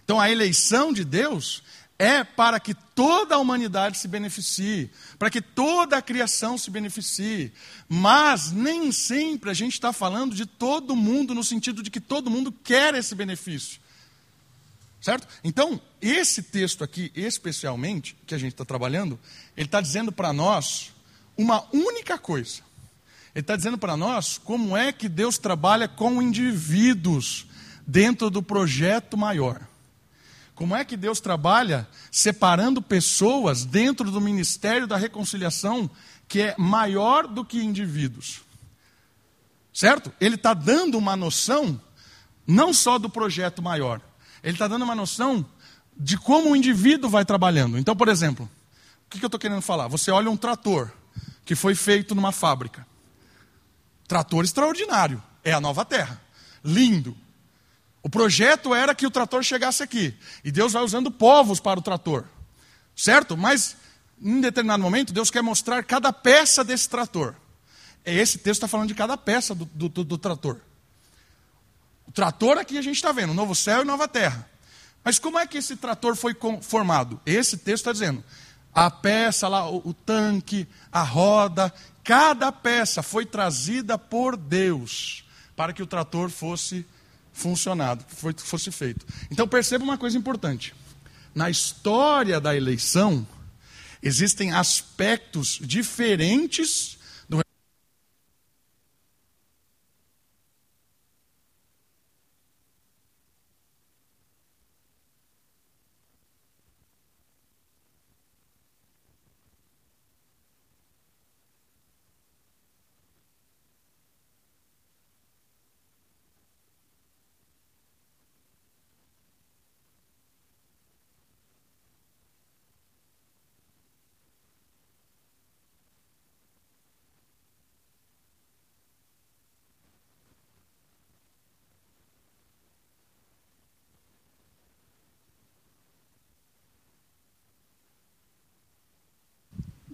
[0.03, 1.63] Então a eleição de Deus
[1.97, 7.53] é para que toda a humanidade se beneficie, para que toda a criação se beneficie.
[7.87, 12.29] Mas nem sempre a gente está falando de todo mundo no sentido de que todo
[12.29, 13.79] mundo quer esse benefício.
[14.99, 15.27] Certo?
[15.43, 19.19] Então, esse texto aqui, especialmente, que a gente está trabalhando,
[19.55, 20.91] ele está dizendo para nós
[21.37, 22.61] uma única coisa.
[23.33, 27.45] Ele está dizendo para nós como é que Deus trabalha com indivíduos
[27.85, 29.61] dentro do projeto maior.
[30.55, 35.89] Como é que Deus trabalha separando pessoas dentro do ministério da reconciliação
[36.27, 38.41] que é maior do que indivíduos?
[39.73, 40.11] Certo?
[40.19, 41.79] Ele está dando uma noção
[42.47, 43.99] não só do projeto maior,
[44.41, 45.45] ele está dando uma noção
[45.97, 47.77] de como o indivíduo vai trabalhando.
[47.77, 48.49] Então, por exemplo,
[49.05, 49.87] o que eu estou querendo falar?
[49.87, 50.91] Você olha um trator
[51.43, 52.85] que foi feito numa fábrica.
[54.07, 55.21] Trator extraordinário.
[55.43, 56.21] É a nova terra.
[56.63, 57.15] Lindo.
[58.05, 60.15] O projeto era que o trator chegasse aqui.
[60.43, 62.25] E Deus vai usando povos para o trator.
[62.95, 63.35] Certo?
[63.35, 63.75] Mas,
[64.21, 67.33] em determinado momento, Deus quer mostrar cada peça desse trator.
[68.05, 70.61] É esse texto está falando de cada peça do, do, do trator.
[72.07, 74.47] O trator aqui a gente está vendo, novo céu e nova terra.
[75.03, 77.19] Mas como é que esse trator foi formado?
[77.25, 78.23] Esse texto está dizendo:
[78.71, 85.25] a peça lá, o, o tanque, a roda, cada peça foi trazida por Deus
[85.55, 86.85] para que o trator fosse
[87.35, 88.03] funcionado,
[88.37, 89.05] fosse feito.
[89.29, 90.73] Então perceba uma coisa importante.
[91.35, 93.27] Na história da eleição,
[94.01, 96.97] existem aspectos diferentes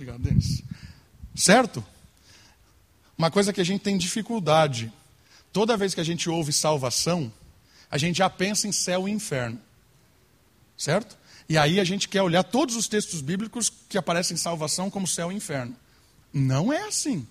[0.02, 0.11] Obrigado,
[1.36, 1.84] Certo?
[3.18, 4.92] Uma coisa que a gente tem dificuldade.
[5.54, 7.32] Toda vez que a gente ouve salvação,
[7.90, 9.60] a gente já pensa em céu e inferno.
[10.78, 11.18] Certo?
[11.48, 15.06] E aí a gente quer olhar todos os textos bíblicos que aparecem em salvação como
[15.06, 15.76] céu e inferno.
[16.34, 17.28] Não é assim.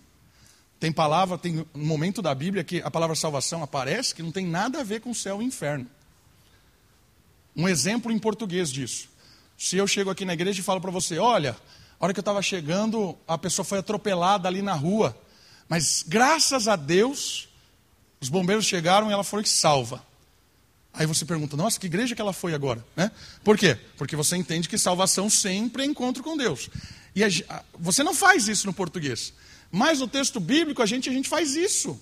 [0.78, 4.46] Tem palavra, tem um momento da Bíblia que a palavra salvação aparece que não tem
[4.46, 5.86] nada a ver com céu e inferno.
[7.56, 9.08] Um exemplo em português disso.
[9.58, 11.56] Se eu chego aqui na igreja e falo para você, olha,
[12.00, 15.14] a hora que eu estava chegando, a pessoa foi atropelada ali na rua.
[15.68, 17.46] Mas graças a Deus,
[18.18, 20.02] os bombeiros chegaram e ela foi salva.
[20.94, 22.84] Aí você pergunta, nossa, que igreja que ela foi agora?
[22.96, 23.10] Né?
[23.44, 23.78] Por quê?
[23.98, 26.70] Porque você entende que salvação sempre é encontro com Deus.
[27.14, 27.28] E a,
[27.78, 29.34] você não faz isso no português.
[29.70, 32.00] Mas no texto bíblico a gente, a gente faz isso.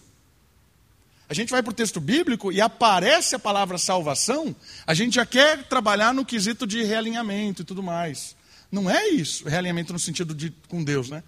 [1.28, 5.26] A gente vai para o texto bíblico e aparece a palavra salvação, a gente já
[5.26, 8.37] quer trabalhar no quesito de realinhamento e tudo mais.
[8.70, 11.22] Não é isso, realinhamento no sentido de com Deus, né?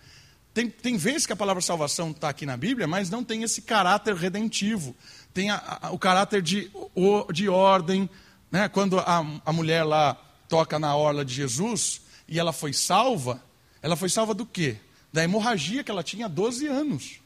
[0.53, 3.63] Tem, tem vezes que a palavra salvação está aqui na Bíblia, mas não tem esse
[3.63, 4.97] caráter redentivo.
[5.33, 8.11] Tem a, a, o caráter de, o, de ordem.
[8.51, 8.69] Né?
[8.69, 10.15] Quando a, a mulher lá
[10.49, 13.41] toca na orla de Jesus e ela foi salva,
[13.81, 14.77] ela foi salva do quê?
[15.13, 17.21] Da hemorragia que ela tinha há 12 anos.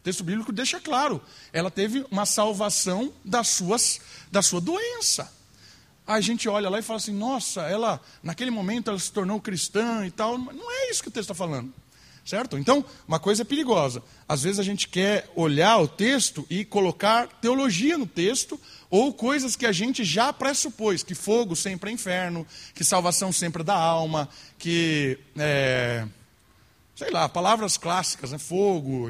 [0.00, 1.22] O texto bíblico deixa claro.
[1.52, 4.00] Ela teve uma salvação das suas,
[4.30, 5.30] da sua doença.
[6.06, 10.06] A gente olha lá e fala assim, nossa, ela, naquele momento ela se tornou cristã
[10.06, 10.36] e tal.
[10.36, 11.72] Não é isso que o texto está falando.
[12.24, 12.56] Certo?
[12.56, 14.02] Então, uma coisa é perigosa.
[14.28, 19.56] Às vezes a gente quer olhar o texto e colocar teologia no texto, ou coisas
[19.56, 23.74] que a gente já pressupôs, que fogo sempre é inferno, que salvação sempre é da
[23.74, 26.06] alma, que, é,
[26.94, 28.38] sei lá, palavras clássicas, né?
[28.38, 29.08] fogo,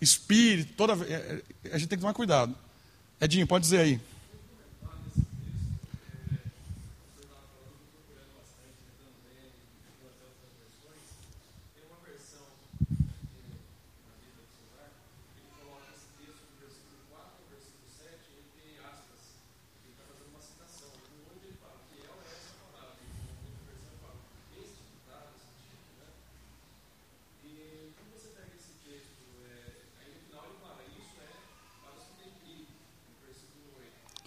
[0.00, 2.54] espírito, toda é, é, a gente tem que tomar cuidado.
[3.20, 4.00] Edinho, pode dizer aí.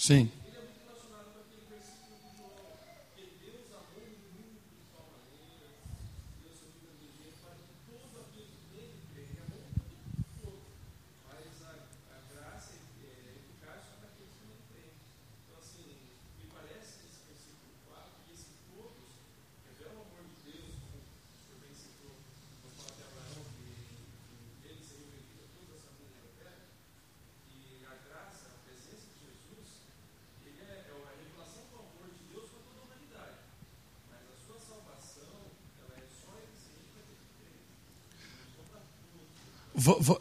[0.03, 0.29] Sim.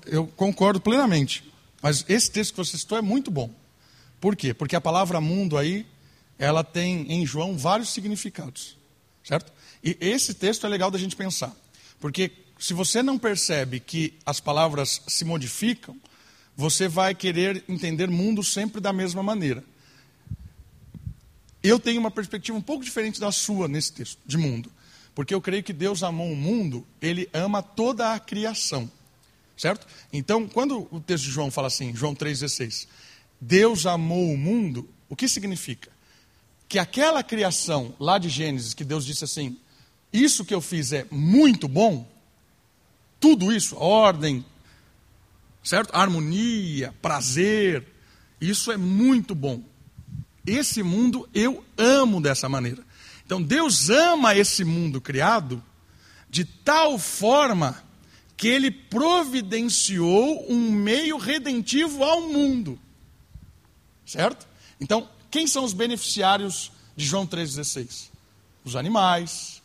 [0.06, 1.44] Eu concordo plenamente.
[1.80, 3.50] Mas esse texto que você citou é muito bom.
[4.20, 4.54] Por quê?
[4.54, 5.84] Porque a palavra mundo aí,
[6.38, 8.76] ela tem em João vários significados.
[9.24, 9.52] Certo?
[9.82, 11.54] E esse texto é legal da gente pensar.
[12.00, 15.96] Porque se você não percebe que as palavras se modificam,
[16.56, 19.64] você vai querer entender mundo sempre da mesma maneira.
[21.62, 24.70] Eu tenho uma perspectiva um pouco diferente da sua nesse texto, de mundo.
[25.14, 28.90] Porque eu creio que Deus amou o mundo, ele ama toda a criação.
[29.56, 29.86] Certo?
[30.12, 32.86] Então, quando o texto de João fala assim, João 3,16,
[33.40, 35.90] Deus amou o mundo, o que significa?
[36.68, 39.56] Que aquela criação lá de Gênesis, que Deus disse assim,
[40.12, 42.08] isso que eu fiz é muito bom,
[43.20, 44.44] tudo isso, ordem,
[45.62, 45.94] certo?
[45.94, 47.86] Harmonia, prazer,
[48.40, 49.62] isso é muito bom.
[50.44, 52.82] Esse mundo eu amo dessa maneira.
[53.24, 55.62] Então Deus ama esse mundo criado
[56.28, 57.82] de tal forma
[58.42, 62.76] que ele providenciou um meio redentivo ao mundo.
[64.04, 64.48] Certo?
[64.80, 68.08] Então, quem são os beneficiários de João 3,16?
[68.64, 69.62] Os animais,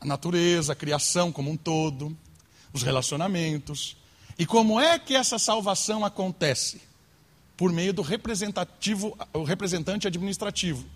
[0.00, 2.16] a natureza, a criação como um todo,
[2.72, 3.96] os relacionamentos.
[4.38, 6.80] E como é que essa salvação acontece?
[7.56, 10.86] Por meio do representativo, o representante administrativo,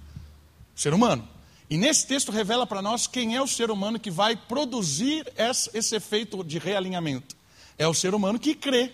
[0.77, 1.29] o ser humano.
[1.71, 5.33] E nesse texto revela para nós quem é o ser humano que vai produzir
[5.73, 7.37] esse efeito de realinhamento.
[7.79, 8.93] É o ser humano que crê.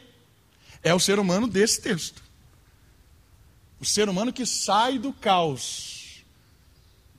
[0.82, 2.22] É o ser humano desse texto.
[3.80, 6.22] O ser humano que sai do caos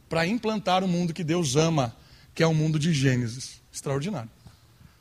[0.08, 1.96] para implantar o mundo que Deus ama,
[2.36, 3.60] que é o mundo de Gênesis.
[3.74, 4.30] Extraordinário.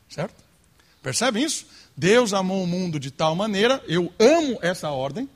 [0.09, 0.43] Certo?
[1.03, 1.67] Percebem isso?
[1.95, 5.29] Deus amou o mundo de tal maneira, eu amo essa ordem,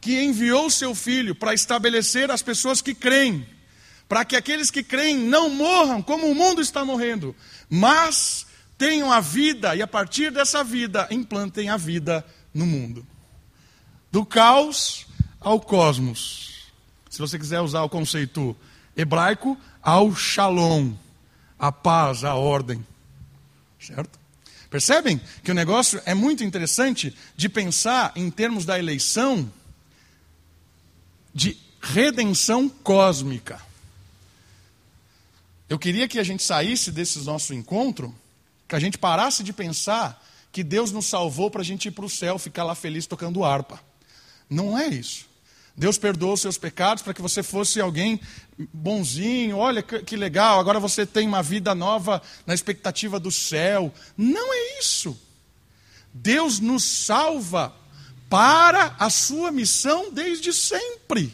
[0.00, 3.46] que enviou seu filho para estabelecer as pessoas que creem
[4.10, 7.32] para que aqueles que creem não morram como o mundo está morrendo,
[7.68, 8.44] mas
[8.76, 13.06] tenham a vida e a partir dessa vida implantem a vida no mundo.
[14.10, 15.06] Do caos
[15.38, 16.72] ao cosmos.
[17.08, 18.56] Se você quiser usar o conceito
[18.96, 20.92] hebraico, ao shalom,
[21.56, 22.84] a paz, a ordem.
[23.78, 24.18] Certo?
[24.68, 29.48] Percebem que o negócio é muito interessante de pensar em termos da eleição
[31.32, 33.69] de redenção cósmica.
[35.70, 38.12] Eu queria que a gente saísse desse nosso encontro,
[38.66, 42.04] que a gente parasse de pensar que Deus nos salvou para a gente ir para
[42.04, 43.80] o céu, ficar lá feliz tocando harpa.
[44.50, 45.26] Não é isso.
[45.76, 48.20] Deus perdoou os seus pecados para que você fosse alguém
[48.74, 53.94] bonzinho, olha que legal, agora você tem uma vida nova na expectativa do céu.
[54.16, 55.16] Não é isso.
[56.12, 57.72] Deus nos salva
[58.28, 61.32] para a sua missão desde sempre.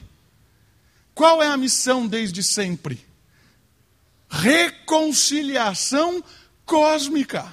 [1.15, 3.06] Qual é a missão desde sempre?
[4.29, 6.23] Reconciliação
[6.65, 7.53] cósmica.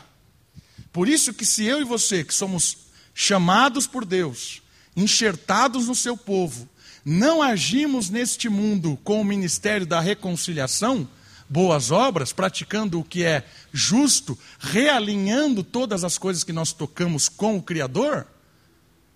[0.91, 2.77] Por isso que se eu e você, que somos
[3.13, 4.61] chamados por Deus,
[4.95, 6.69] enxertados no seu povo,
[7.05, 11.07] não agimos neste mundo com o ministério da reconciliação,
[11.49, 17.57] boas obras, praticando o que é justo, realinhando todas as coisas que nós tocamos com
[17.57, 18.25] o Criador,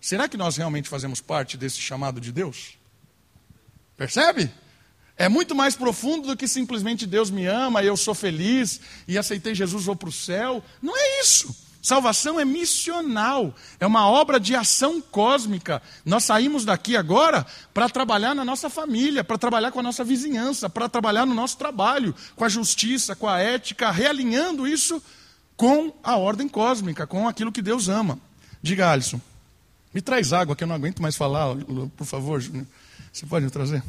[0.02, 2.78] será que nós realmente fazemos parte desse chamado de Deus?
[3.96, 4.52] Percebe?
[5.18, 9.56] É muito mais profundo do que simplesmente Deus me ama, eu sou feliz e aceitei
[9.56, 10.64] Jesus, vou para o céu.
[10.82, 11.56] Não é isso.
[11.82, 15.82] Salvação é missional, é uma obra de ação cósmica.
[16.06, 20.70] Nós saímos daqui agora para trabalhar na nossa família, para trabalhar com a nossa vizinhança,
[20.70, 25.02] para trabalhar no nosso trabalho, com a justiça, com a ética, realinhando isso
[25.56, 28.20] com a ordem cósmica, com aquilo que Deus ama.
[28.62, 29.22] Diga, Alisson,
[29.94, 31.56] me traz água que eu não aguento mais falar,
[31.96, 32.68] por favor, Júnior.
[33.14, 33.82] Você pode me trazer?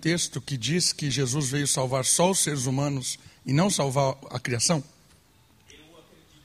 [0.00, 4.38] Texto que diz que Jesus veio salvar só os seres humanos e não salvar a
[4.38, 4.82] criação?
[5.70, 6.42] Eu acredito.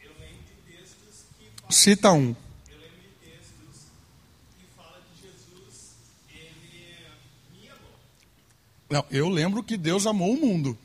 [0.00, 2.34] Eu lembro de textos que Cita um.
[2.68, 3.86] Eu lembro de textos
[4.58, 5.94] que que Jesus
[7.52, 7.92] me amou.
[8.90, 10.78] Não, eu lembro que Deus amou o mundo.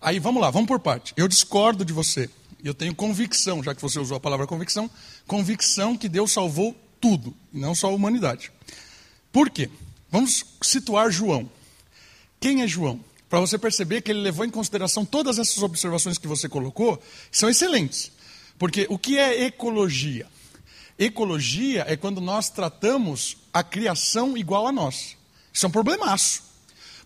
[0.00, 1.12] Aí vamos lá, vamos por parte.
[1.16, 2.30] Eu discordo de você.
[2.62, 4.90] Eu tenho convicção, já que você usou a palavra convicção,
[5.26, 8.52] convicção que Deus salvou tudo, e não só a humanidade.
[9.32, 9.70] Por quê?
[10.10, 11.50] Vamos situar João.
[12.40, 13.02] Quem é João?
[13.28, 17.00] Para você perceber que ele levou em consideração todas essas observações que você colocou,
[17.30, 18.10] são excelentes.
[18.58, 20.26] Porque o que é ecologia?
[20.98, 25.16] Ecologia é quando nós tratamos a criação igual a nós.
[25.52, 26.42] Isso é um problemaço.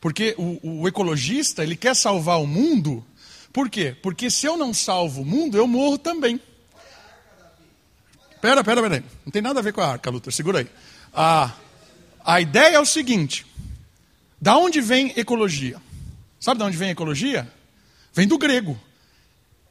[0.01, 3.05] Porque o, o ecologista, ele quer salvar o mundo.
[3.53, 3.97] Por quê?
[4.03, 6.41] Porque se eu não salvo o mundo, eu morro também.
[8.41, 9.05] Pera, pera, pera.
[9.25, 10.33] Não tem nada a ver com a arca, Luther.
[10.33, 10.69] Segura aí.
[11.13, 11.53] Ah,
[12.25, 13.47] a ideia é o seguinte:
[14.41, 15.81] da onde vem ecologia?
[16.41, 17.51] Sabe de onde vem ecologia?
[18.13, 18.81] Vem do grego.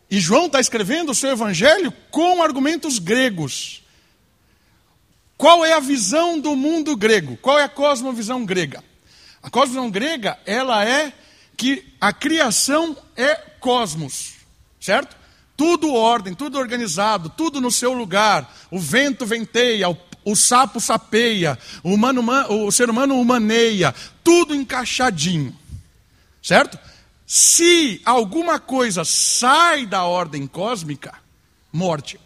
[0.10, 3.82] E João está escrevendo o seu evangelho com argumentos gregos.
[5.36, 7.36] Qual é a visão do mundo grego?
[7.38, 8.84] Qual é a cosmovisão grega?
[9.42, 11.12] A cosmovisão grega, ela é
[11.58, 14.36] que a criação é cosmos,
[14.80, 15.18] certo?
[15.58, 18.54] Tudo ordem, tudo organizado, tudo no seu lugar.
[18.72, 19.96] O vento venteia, o
[20.26, 23.94] o sapo sapeia, o, humano, o ser humano humaneia,
[24.24, 25.56] tudo encaixadinho.
[26.42, 26.78] Certo?
[27.26, 31.14] Se alguma coisa sai da ordem cósmica,
[31.72, 32.20] morte.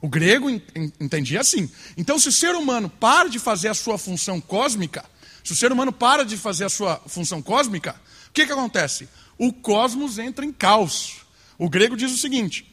[0.00, 1.68] O grego entendia assim.
[1.96, 5.04] Então, se o ser humano para de fazer a sua função cósmica,
[5.42, 9.08] se o ser humano para de fazer a sua função cósmica, o que, que acontece?
[9.36, 11.16] O cosmos entra em caos.
[11.58, 12.64] O grego diz o seguinte: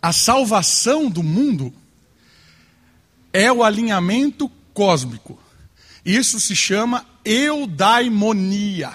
[0.00, 1.72] a salvação do mundo
[3.32, 5.38] é o alinhamento cósmico.
[6.04, 8.92] Isso se chama eudaimonia.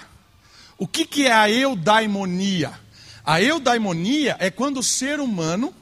[0.77, 2.71] O que, que é a eudaimonia?
[3.25, 5.73] A eudaimonia é quando o ser humano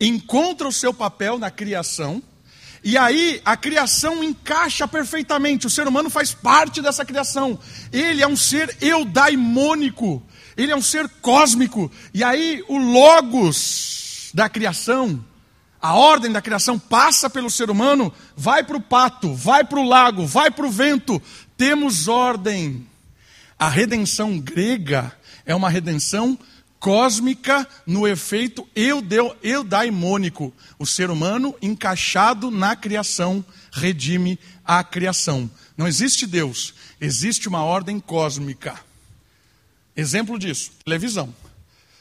[0.00, 2.22] encontra o seu papel na criação,
[2.82, 5.66] e aí a criação encaixa perfeitamente.
[5.66, 7.58] O ser humano faz parte dessa criação.
[7.90, 10.22] Ele é um ser eudaimônico,
[10.54, 11.90] ele é um ser cósmico.
[12.12, 15.24] E aí o logos da criação,
[15.84, 19.86] a ordem da criação passa pelo ser humano, vai para o pato, vai para o
[19.86, 21.20] lago, vai para o vento.
[21.58, 22.88] Temos ordem.
[23.58, 25.14] A redenção grega
[25.44, 26.38] é uma redenção
[26.80, 28.66] cósmica no efeito
[29.42, 30.54] eudaimônico.
[30.78, 35.50] O ser humano encaixado na criação redime a criação.
[35.76, 38.74] Não existe Deus, existe uma ordem cósmica.
[39.94, 41.43] Exemplo disso: televisão.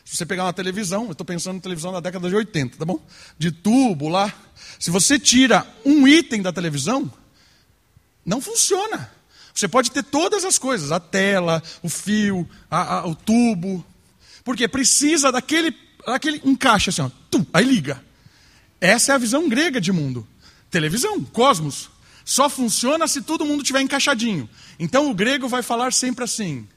[0.05, 2.85] Se você pegar uma televisão, eu estou pensando em televisão da década de 80, tá
[2.85, 2.99] bom?
[3.37, 4.33] De tubo lá.
[4.79, 7.11] Se você tira um item da televisão,
[8.25, 9.09] não funciona.
[9.53, 13.85] Você pode ter todas as coisas, a tela, o fio, a, a, o tubo,
[14.43, 15.75] porque precisa daquele,
[16.05, 18.03] daquele encaixe assim, ó, tum, aí liga.
[18.81, 20.27] Essa é a visão grega de mundo.
[20.69, 21.89] Televisão, cosmos,
[22.25, 24.49] só funciona se todo mundo tiver encaixadinho.
[24.79, 26.67] Então o grego vai falar sempre assim: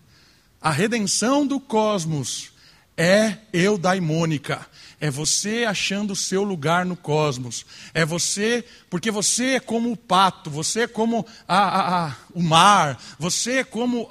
[0.60, 2.52] A redenção do cosmos
[2.96, 4.66] é eudaimônica.
[4.98, 7.66] É você achando o seu lugar no cosmos.
[7.92, 12.42] É você, porque você é como o pato, você é como a, a, a, o
[12.42, 14.08] mar, você é como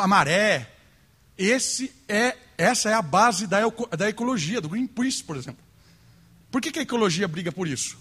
[0.00, 0.70] a, maré.
[1.36, 3.60] Esse é, essa é a base da,
[3.98, 5.64] da ecologia, do Greenpeace, por exemplo.
[6.52, 7.98] Por que, que a ecologia briga por isso?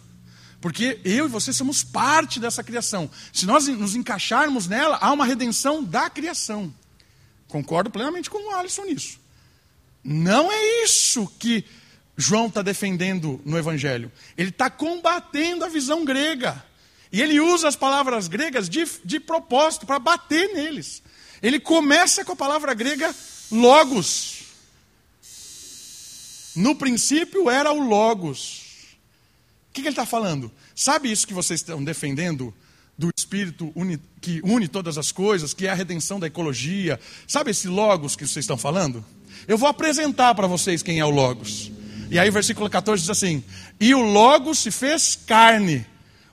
[0.59, 3.09] Porque eu e você somos parte dessa criação.
[3.33, 6.71] Se nós nos encaixarmos nela, há uma redenção da criação.
[7.47, 9.20] Concordo plenamente com o Alisson nisso.
[10.03, 11.63] Não é isso que
[12.17, 14.11] João está defendendo no Evangelho.
[14.37, 16.63] Ele está combatendo a visão grega.
[17.11, 21.03] E ele usa as palavras gregas de, de propósito, para bater neles.
[21.41, 23.13] Ele começa com a palavra grega
[23.51, 24.43] logos.
[26.55, 28.61] No princípio era o logos.
[29.69, 30.51] O que, que ele está falando?
[30.75, 32.53] Sabe isso que vocês estão defendendo?
[32.97, 36.99] Do Espírito uni, que une todas as coisas, que é a redenção da ecologia.
[37.25, 39.03] Sabe esse logos que vocês estão falando?
[39.47, 41.71] Eu vou apresentar para vocês quem é o logos.
[42.11, 43.41] E aí o versículo 14 diz assim:
[43.79, 45.85] E o Logos se fez carne.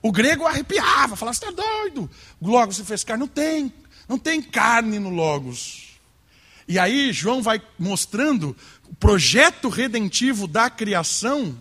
[0.03, 2.11] O grego arrepiava, falava, você está doido.
[2.41, 3.21] O Logos se fez carne.
[3.21, 3.73] Não tem,
[4.09, 5.89] não tem carne no Logos.
[6.67, 8.57] E aí João vai mostrando
[8.89, 11.57] o projeto redentivo da criação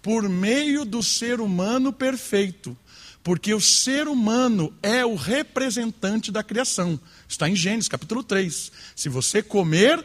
[0.00, 2.76] por meio do ser humano perfeito.
[3.24, 6.98] Porque o ser humano é o representante da criação.
[7.28, 8.70] Está em Gênesis capítulo 3.
[8.94, 10.02] Se você comer,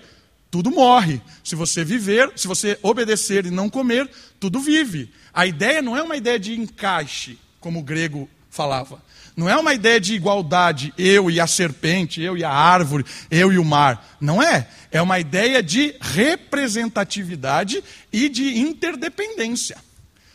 [0.53, 1.19] tudo morre.
[1.43, 4.07] Se você viver, se você obedecer e não comer,
[4.39, 5.11] tudo vive.
[5.33, 9.03] A ideia não é uma ideia de encaixe, como o grego falava.
[9.35, 13.51] Não é uma ideia de igualdade, eu e a serpente, eu e a árvore, eu
[13.51, 14.15] e o mar.
[14.21, 14.67] Não é.
[14.91, 19.77] É uma ideia de representatividade e de interdependência.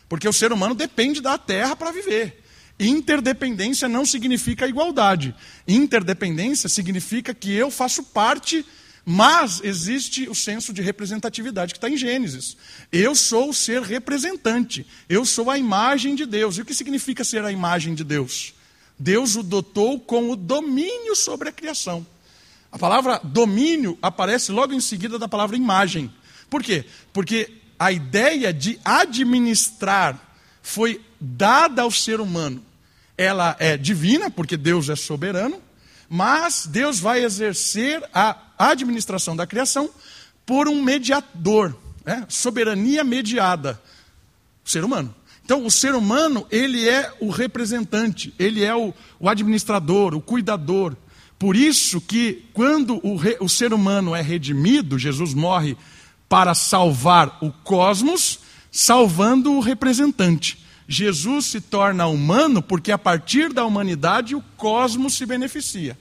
[0.09, 2.43] Porque o ser humano depende da terra para viver.
[2.77, 5.33] Interdependência não significa igualdade.
[5.65, 8.65] Interdependência significa que eu faço parte
[9.11, 12.55] mas existe o senso de representatividade que está em Gênesis.
[12.91, 14.85] Eu sou o ser representante.
[15.09, 16.57] Eu sou a imagem de Deus.
[16.57, 18.53] E o que significa ser a imagem de Deus?
[18.99, 22.05] Deus o dotou com o domínio sobre a criação.
[22.71, 26.13] A palavra domínio aparece logo em seguida da palavra imagem.
[26.47, 26.85] Por quê?
[27.11, 27.49] Porque
[27.79, 30.21] a ideia de administrar
[30.61, 32.63] foi dada ao ser humano.
[33.17, 35.59] Ela é divina, porque Deus é soberano,
[36.09, 39.89] mas Deus vai exercer a administração da criação
[40.45, 42.25] por um mediador, né?
[42.27, 43.79] soberania mediada,
[44.65, 45.13] o ser humano.
[45.45, 50.95] Então, o ser humano, ele é o representante, ele é o, o administrador, o cuidador.
[51.37, 55.77] Por isso que, quando o, re, o ser humano é redimido, Jesus morre
[56.27, 58.39] para salvar o cosmos,
[58.71, 60.63] salvando o representante.
[60.91, 65.95] Jesus se torna humano porque a partir da humanidade o cosmos se beneficia.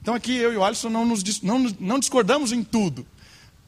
[0.00, 3.06] Então aqui eu e o Alisson não, nos, não, não discordamos em tudo.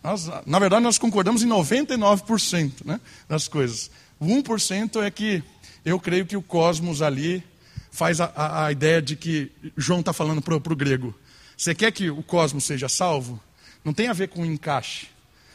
[0.03, 3.91] Nós, na verdade, nós concordamos em 99% né, das coisas.
[4.19, 5.45] O 1% é que
[5.85, 7.45] eu creio que o cosmos ali
[7.91, 11.15] faz a, a, a ideia de que João está falando para o grego.
[11.55, 13.39] Você quer que o cosmos seja salvo?
[13.85, 15.09] Não tem a ver com encaixe.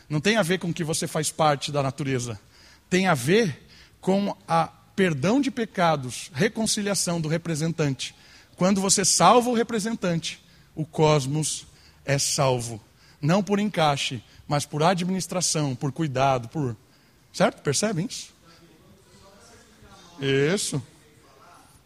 [0.07, 2.40] Não tem a ver com que você faz parte da natureza.
[2.88, 3.68] Tem a ver
[3.99, 4.69] com a
[5.02, 8.14] perdão de pecados, reconciliação do representante.
[8.56, 10.40] Quando você salva o representante,
[10.76, 11.65] o cosmos
[12.06, 12.80] é salvo.
[13.19, 16.78] Não por encaixe, mas por administração, por cuidado, por.
[17.34, 17.64] Certo?
[17.64, 18.32] Percebem isso?
[20.19, 20.80] Isso.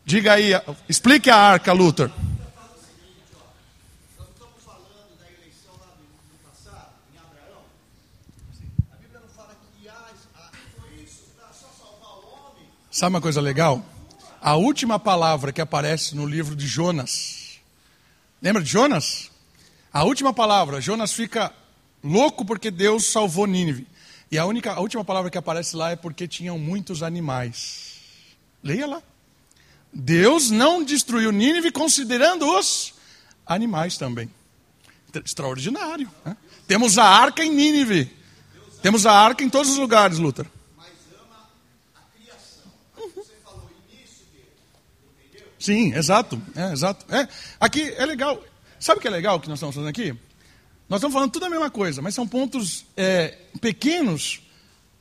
[0.03, 0.51] Diga aí,
[0.89, 2.11] explique a arca, Luther.
[12.95, 13.83] Sabe uma coisa legal?
[14.41, 17.59] A última palavra que aparece no livro de Jonas.
[18.41, 19.29] Lembra de Jonas?
[19.91, 21.53] A última palavra, Jonas fica
[22.01, 23.85] louco porque Deus salvou Nínive.
[24.31, 27.99] E a, única, a última palavra que aparece lá é porque tinham muitos animais.
[28.63, 29.03] Leia lá.
[29.93, 32.93] Deus não destruiu Nínive considerando os
[33.45, 34.31] animais também.
[35.13, 36.09] Extraordinário.
[36.23, 36.37] Né?
[36.65, 38.09] Temos a arca em Nínive.
[38.81, 40.45] Temos a arca em todos os lugares, Luther.
[45.65, 46.39] Sim, exato.
[46.55, 47.11] É, exato.
[47.11, 47.27] É,
[47.59, 48.39] aqui é legal.
[48.79, 50.15] Sabe o que é legal que nós estamos fazendo aqui?
[50.87, 54.43] Nós estamos falando tudo a mesma coisa, mas são pontos é, pequenos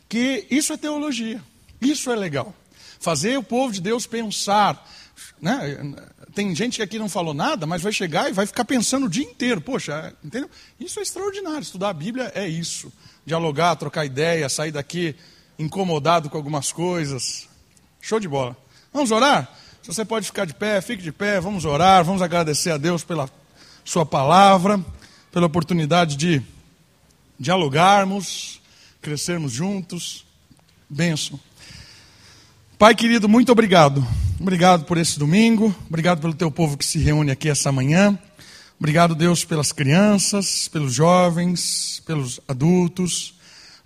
[0.08, 1.38] que isso é teologia.
[1.82, 2.54] Isso é legal.
[2.98, 4.90] Fazer o povo de Deus pensar.
[5.38, 5.76] Né?
[6.34, 9.10] Tem gente que aqui não falou nada, mas vai chegar e vai ficar pensando o
[9.10, 9.60] dia inteiro.
[9.60, 10.48] Poxa, entendeu?
[10.80, 11.60] Isso é extraordinário.
[11.60, 12.90] Estudar a Bíblia é isso.
[13.26, 15.14] Dialogar, trocar ideia, sair daqui
[15.58, 17.46] incomodado com algumas coisas.
[18.00, 18.56] Show de bola.
[18.94, 19.54] Vamos orar?
[19.84, 23.04] Se você pode ficar de pé, fique de pé, vamos orar, vamos agradecer a Deus
[23.04, 23.28] pela
[23.84, 24.82] Sua palavra.
[25.30, 26.40] pela oportunidade de
[27.38, 28.62] dialogarmos,
[29.02, 30.24] crescermos juntos.
[30.88, 31.38] Benção.
[32.78, 34.02] Pai querido, muito obrigado.
[34.40, 38.18] Obrigado por esse domingo, obrigado pelo teu povo que se reúne aqui essa manhã.
[38.78, 43.34] Obrigado, Deus, pelas crianças, pelos jovens, pelos adultos.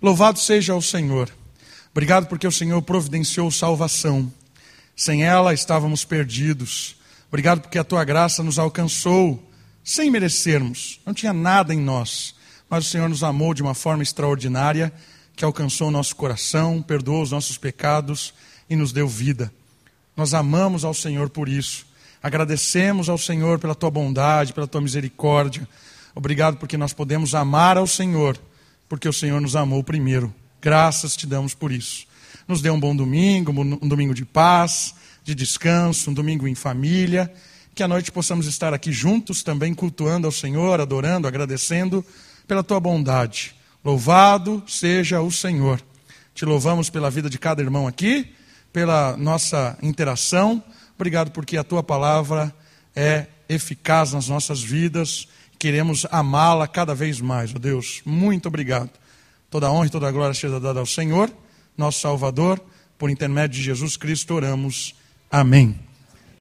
[0.01, 1.29] Louvado seja o Senhor.
[1.91, 4.31] Obrigado porque o Senhor providenciou salvação.
[4.99, 6.97] Sem ela estávamos perdidos.
[7.29, 9.41] Obrigado porque a tua graça nos alcançou
[9.81, 10.99] sem merecermos.
[11.05, 12.35] Não tinha nada em nós,
[12.69, 14.91] mas o Senhor nos amou de uma forma extraordinária
[15.37, 18.33] que alcançou o nosso coração, perdoou os nossos pecados
[18.69, 19.49] e nos deu vida.
[20.17, 21.85] Nós amamos ao Senhor por isso.
[22.21, 25.65] Agradecemos ao Senhor pela tua bondade, pela tua misericórdia.
[26.13, 28.37] Obrigado porque nós podemos amar ao Senhor,
[28.89, 30.35] porque o Senhor nos amou primeiro.
[30.61, 32.08] Graças te damos por isso.
[32.49, 37.31] Nos dê um bom domingo, um domingo de paz, de descanso, um domingo em família.
[37.75, 42.03] Que à noite possamos estar aqui juntos também cultuando ao Senhor, adorando, agradecendo
[42.47, 43.53] pela tua bondade.
[43.85, 45.79] Louvado seja o Senhor.
[46.33, 48.33] Te louvamos pela vida de cada irmão aqui,
[48.73, 50.63] pela nossa interação.
[50.95, 52.51] Obrigado porque a tua palavra
[52.95, 55.27] é eficaz nas nossas vidas.
[55.59, 58.01] Queremos amá-la cada vez mais, ó oh Deus.
[58.03, 58.89] Muito obrigado.
[59.51, 61.31] Toda a honra e toda a glória seja dada ao Senhor,
[61.79, 62.61] nosso Salvador.
[62.97, 64.93] Por intermédio de Jesus Cristo oramos.
[65.31, 65.88] Amém.